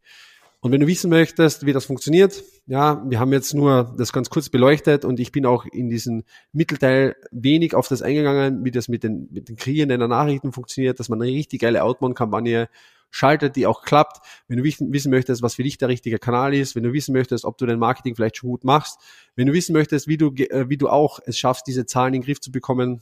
Und 0.60 0.72
wenn 0.72 0.82
du 0.82 0.88
wissen 0.88 1.12
möchtest, 1.12 1.68
wie 1.68 1.74
das 1.74 1.86
funktioniert, 1.86 2.44
ja, 2.66 3.04
wir 3.08 3.20
haben 3.20 3.32
jetzt 3.32 3.54
nur 3.54 3.94
das 3.96 4.12
ganz 4.12 4.30
kurz 4.32 4.50
beleuchtet 4.50 5.06
und 5.06 5.20
ich 5.20 5.32
bin 5.32 5.46
auch 5.46 5.66
in 5.66 5.90
diesem 5.90 6.24
Mittelteil 6.52 7.16
wenig 7.32 7.76
auf 7.76 7.88
das 7.88 8.02
eingegangen, 8.02 8.66
wie 8.66 8.72
das 8.72 8.88
mit 8.88 9.04
den, 9.04 9.28
mit 9.32 9.50
den 9.50 9.56
Kreieren 9.56 9.90
der 9.90 10.00
Nachrichten 10.08 10.52
funktioniert, 10.52 11.00
dass 11.00 11.10
man 11.10 11.22
eine 11.22 11.32
richtig 11.32 11.62
geile 11.62 11.84
Outbound-Kampagne 11.84 12.70
schaltet, 13.10 13.56
die 13.56 13.66
auch 13.66 13.84
klappt. 13.84 14.26
Wenn 14.48 14.58
du 14.58 14.64
wissen 14.64 15.12
möchtest, 15.12 15.42
was 15.42 15.56
für 15.56 15.64
dich 15.64 15.78
der 15.78 15.90
richtige 15.90 16.20
Kanal 16.20 16.54
ist, 16.54 16.76
wenn 16.76 16.84
du 16.84 16.94
wissen 16.94 17.14
möchtest, 17.14 17.46
ob 17.46 17.58
du 17.58 17.66
dein 17.66 17.80
Marketing 17.80 18.16
vielleicht 18.16 18.38
schon 18.38 18.50
gut 18.50 18.64
machst, 18.64 19.00
wenn 19.36 19.48
du 19.48 19.54
wissen 19.54 19.74
möchtest, 19.74 20.08
wie 20.08 20.18
du, 20.18 20.32
äh, 20.36 20.70
wie 20.70 20.78
du 20.78 20.90
auch 20.90 21.20
es 21.26 21.38
schaffst, 21.38 21.68
diese 21.68 21.86
Zahlen 21.86 22.14
in 22.14 22.22
den 22.22 22.26
Griff 22.26 22.42
zu 22.42 22.52
bekommen, 22.52 23.02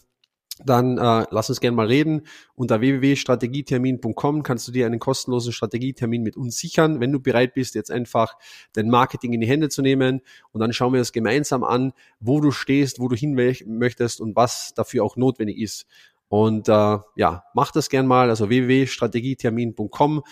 dann 0.63 0.97
äh, 0.97 1.25
lass 1.31 1.49
uns 1.49 1.59
gerne 1.59 1.75
mal 1.75 1.87
reden. 1.87 2.21
Unter 2.55 2.79
www.strategietermin.com 2.79 4.43
kannst 4.43 4.67
du 4.67 4.71
dir 4.71 4.85
einen 4.85 4.99
kostenlosen 4.99 5.51
Strategietermin 5.51 6.23
mit 6.23 6.37
uns 6.37 6.57
sichern, 6.57 7.01
wenn 7.01 7.11
du 7.11 7.19
bereit 7.19 7.53
bist, 7.53 7.75
jetzt 7.75 7.91
einfach 7.91 8.37
dein 8.73 8.89
Marketing 8.89 9.33
in 9.33 9.41
die 9.41 9.47
Hände 9.47 9.67
zu 9.67 9.81
nehmen. 9.81 10.21
Und 10.51 10.61
dann 10.61 10.71
schauen 10.71 10.93
wir 10.93 10.99
das 10.99 11.11
gemeinsam 11.11 11.63
an, 11.63 11.91
wo 12.19 12.39
du 12.39 12.51
stehst, 12.51 12.99
wo 12.99 13.09
du 13.09 13.15
hin 13.15 13.33
möchtest 13.33 14.21
und 14.21 14.35
was 14.35 14.73
dafür 14.73 15.03
auch 15.03 15.17
notwendig 15.17 15.57
ist. 15.57 15.87
Und 16.27 16.69
äh, 16.69 16.97
ja, 17.15 17.43
mach 17.53 17.71
das 17.71 17.89
gern 17.89 18.07
mal, 18.07 18.29
also 18.29 18.49
www.strategietermin.com 18.49 20.23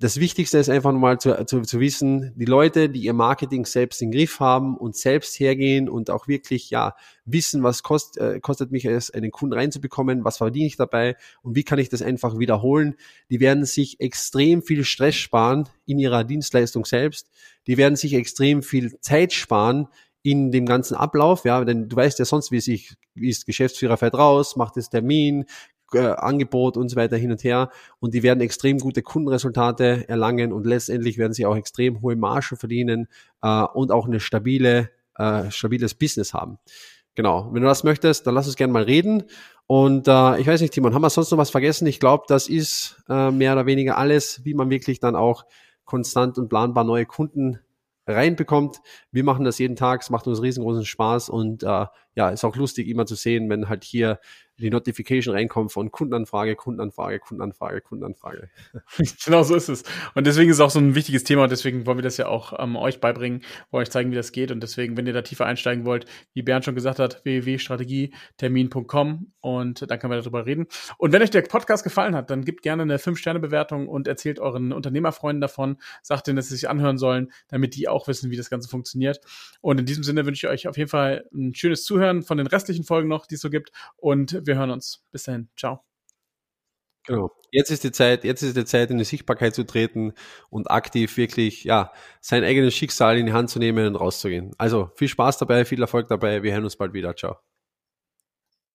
das 0.00 0.20
Wichtigste 0.20 0.58
ist 0.58 0.70
einfach 0.70 0.92
nochmal 0.92 1.18
zu, 1.18 1.44
zu, 1.46 1.62
zu 1.62 1.80
wissen, 1.80 2.32
die 2.36 2.44
Leute, 2.44 2.88
die 2.88 3.00
ihr 3.00 3.14
Marketing 3.14 3.66
selbst 3.66 4.00
im 4.00 4.12
Griff 4.12 4.38
haben 4.38 4.76
und 4.76 4.94
selbst 4.96 5.40
hergehen 5.40 5.88
und 5.88 6.08
auch 6.08 6.28
wirklich 6.28 6.70
ja 6.70 6.94
wissen, 7.24 7.64
was 7.64 7.82
kost, 7.82 8.16
äh, 8.16 8.38
kostet 8.38 8.70
mich 8.70 8.84
es, 8.84 9.10
einen 9.10 9.32
Kunden 9.32 9.54
reinzubekommen, 9.54 10.24
was 10.24 10.36
verdiene 10.36 10.66
ich 10.66 10.76
dabei 10.76 11.16
und 11.42 11.56
wie 11.56 11.64
kann 11.64 11.80
ich 11.80 11.88
das 11.88 12.00
einfach 12.00 12.38
wiederholen, 12.38 12.94
die 13.28 13.40
werden 13.40 13.64
sich 13.64 13.98
extrem 13.98 14.62
viel 14.62 14.84
Stress 14.84 15.16
sparen 15.16 15.68
in 15.84 15.98
ihrer 15.98 16.22
Dienstleistung 16.22 16.84
selbst, 16.84 17.28
die 17.66 17.76
werden 17.76 17.96
sich 17.96 18.14
extrem 18.14 18.62
viel 18.62 19.00
Zeit 19.00 19.32
sparen 19.32 19.88
in 20.30 20.50
dem 20.50 20.66
ganzen 20.66 20.94
Ablauf, 20.94 21.44
ja, 21.44 21.64
denn 21.64 21.88
du 21.88 21.96
weißt 21.96 22.18
ja 22.18 22.24
sonst, 22.24 22.50
wie 22.50 22.60
sich, 22.60 22.94
wie 23.14 23.30
ist 23.30 23.46
Geschäftsführer 23.46 23.96
fährt 23.96 24.14
raus, 24.14 24.56
macht 24.56 24.76
das 24.76 24.90
Termin, 24.90 25.46
äh, 25.92 26.00
Angebot 26.00 26.76
und 26.76 26.88
so 26.90 26.96
weiter 26.96 27.16
hin 27.16 27.30
und 27.30 27.42
her 27.44 27.70
und 27.98 28.12
die 28.12 28.22
werden 28.22 28.40
extrem 28.40 28.78
gute 28.78 29.02
Kundenresultate 29.02 30.08
erlangen 30.08 30.52
und 30.52 30.66
letztendlich 30.66 31.16
werden 31.16 31.32
sie 31.32 31.46
auch 31.46 31.56
extrem 31.56 32.02
hohe 32.02 32.16
Margen 32.16 32.56
verdienen 32.56 33.08
äh, 33.42 33.62
und 33.62 33.90
auch 33.90 34.06
eine 34.06 34.20
stabile, 34.20 34.90
äh, 35.16 35.50
stabiles 35.50 35.94
Business 35.94 36.34
haben. 36.34 36.58
Genau. 37.14 37.48
Wenn 37.52 37.62
du 37.62 37.68
das 37.68 37.84
möchtest, 37.84 38.26
dann 38.26 38.34
lass 38.34 38.46
uns 38.46 38.54
gerne 38.54 38.72
mal 38.72 38.84
reden. 38.84 39.24
Und 39.66 40.06
äh, 40.06 40.38
ich 40.38 40.46
weiß 40.46 40.60
nicht, 40.60 40.72
Timon, 40.72 40.94
haben 40.94 41.02
wir 41.02 41.10
sonst 41.10 41.30
noch 41.30 41.38
was 41.38 41.50
vergessen? 41.50 41.86
Ich 41.86 41.98
glaube, 41.98 42.24
das 42.28 42.48
ist 42.48 43.02
äh, 43.08 43.32
mehr 43.32 43.54
oder 43.54 43.66
weniger 43.66 43.98
alles, 43.98 44.44
wie 44.44 44.54
man 44.54 44.70
wirklich 44.70 45.00
dann 45.00 45.16
auch 45.16 45.44
konstant 45.84 46.38
und 46.38 46.48
planbar 46.48 46.84
neue 46.84 47.06
Kunden 47.06 47.58
reinbekommt. 48.08 48.80
Wir 49.12 49.24
machen 49.24 49.44
das 49.44 49.58
jeden 49.58 49.76
Tag, 49.76 50.02
es 50.02 50.10
macht 50.10 50.26
uns 50.26 50.42
riesengroßen 50.42 50.84
Spaß 50.84 51.28
und 51.28 51.62
äh, 51.62 51.86
ja, 52.18 52.30
ist 52.30 52.42
auch 52.42 52.56
lustig 52.56 52.88
immer 52.88 53.06
zu 53.06 53.14
sehen, 53.14 53.48
wenn 53.48 53.68
halt 53.68 53.84
hier 53.84 54.18
die 54.58 54.70
Notification 54.70 55.36
reinkommt 55.36 55.70
von 55.70 55.92
Kundenanfrage, 55.92 56.56
Kundenanfrage, 56.56 57.20
Kundenanfrage, 57.20 57.80
Kundenanfrage. 57.80 58.50
genau 59.24 59.44
so 59.44 59.54
ist 59.54 59.68
es. 59.68 59.84
Und 60.16 60.26
deswegen 60.26 60.50
ist 60.50 60.56
es 60.56 60.60
auch 60.60 60.70
so 60.70 60.80
ein 60.80 60.96
wichtiges 60.96 61.22
Thema 61.22 61.44
und 61.44 61.52
deswegen 61.52 61.86
wollen 61.86 61.98
wir 61.98 62.02
das 62.02 62.16
ja 62.16 62.26
auch 62.26 62.58
ähm, 62.58 62.74
euch 62.74 63.00
beibringen, 63.00 63.42
wollen 63.70 63.82
euch 63.82 63.90
zeigen, 63.90 64.10
wie 64.10 64.16
das 64.16 64.32
geht. 64.32 64.50
Und 64.50 64.60
deswegen, 64.60 64.96
wenn 64.96 65.06
ihr 65.06 65.12
da 65.12 65.22
tiefer 65.22 65.46
einsteigen 65.46 65.84
wollt, 65.84 66.06
wie 66.34 66.42
Bernd 66.42 66.64
schon 66.64 66.74
gesagt 66.74 66.98
hat, 66.98 67.24
www.strategietermin.com 67.24 69.32
und 69.40 69.88
dann 69.88 69.98
können 70.00 70.12
wir 70.12 70.20
darüber 70.20 70.44
reden. 70.44 70.66
Und 70.98 71.12
wenn 71.12 71.22
euch 71.22 71.30
der 71.30 71.42
Podcast 71.42 71.84
gefallen 71.84 72.16
hat, 72.16 72.30
dann 72.30 72.44
gebt 72.44 72.62
gerne 72.62 72.82
eine 72.82 72.96
5-Sterne-Bewertung 72.96 73.86
und 73.86 74.08
erzählt 74.08 74.40
euren 74.40 74.72
Unternehmerfreunden 74.72 75.40
davon, 75.40 75.76
sagt 76.02 76.26
denen, 76.26 76.34
dass 76.34 76.48
sie 76.48 76.56
sich 76.56 76.68
anhören 76.68 76.98
sollen, 76.98 77.30
damit 77.46 77.76
die 77.76 77.86
auch 77.86 78.08
wissen, 78.08 78.32
wie 78.32 78.36
das 78.36 78.50
Ganze 78.50 78.68
funktioniert. 78.68 79.20
Und 79.60 79.78
in 79.78 79.86
diesem 79.86 80.02
Sinne 80.02 80.26
wünsche 80.26 80.48
ich 80.48 80.52
euch 80.52 80.66
auf 80.66 80.76
jeden 80.76 80.90
Fall 80.90 81.24
ein 81.32 81.54
schönes 81.54 81.84
Zuhören 81.84 82.07
von 82.22 82.38
den 82.38 82.46
restlichen 82.46 82.84
Folgen 82.84 83.08
noch, 83.08 83.26
die 83.26 83.36
es 83.36 83.40
so 83.40 83.50
gibt. 83.50 83.70
Und 83.96 84.46
wir 84.46 84.56
hören 84.56 84.70
uns. 84.70 85.04
Bis 85.10 85.24
dahin. 85.24 85.48
Ciao. 85.56 85.84
Genau. 87.06 87.30
Jetzt 87.50 87.70
ist 87.70 87.84
die 87.84 87.92
Zeit, 87.92 88.24
jetzt 88.24 88.42
ist 88.42 88.56
die 88.56 88.66
Zeit, 88.66 88.90
in 88.90 88.98
die 88.98 89.04
Sichtbarkeit 89.04 89.54
zu 89.54 89.64
treten 89.64 90.12
und 90.50 90.70
aktiv 90.70 91.16
wirklich, 91.16 91.64
ja, 91.64 91.90
sein 92.20 92.44
eigenes 92.44 92.74
Schicksal 92.74 93.16
in 93.16 93.24
die 93.24 93.32
Hand 93.32 93.48
zu 93.48 93.58
nehmen 93.58 93.86
und 93.86 93.96
rauszugehen. 93.96 94.52
Also 94.58 94.90
viel 94.96 95.08
Spaß 95.08 95.38
dabei, 95.38 95.64
viel 95.64 95.80
Erfolg 95.80 96.08
dabei. 96.08 96.42
Wir 96.42 96.52
hören 96.52 96.64
uns 96.64 96.76
bald 96.76 96.92
wieder. 96.92 97.16
Ciao. 97.16 97.38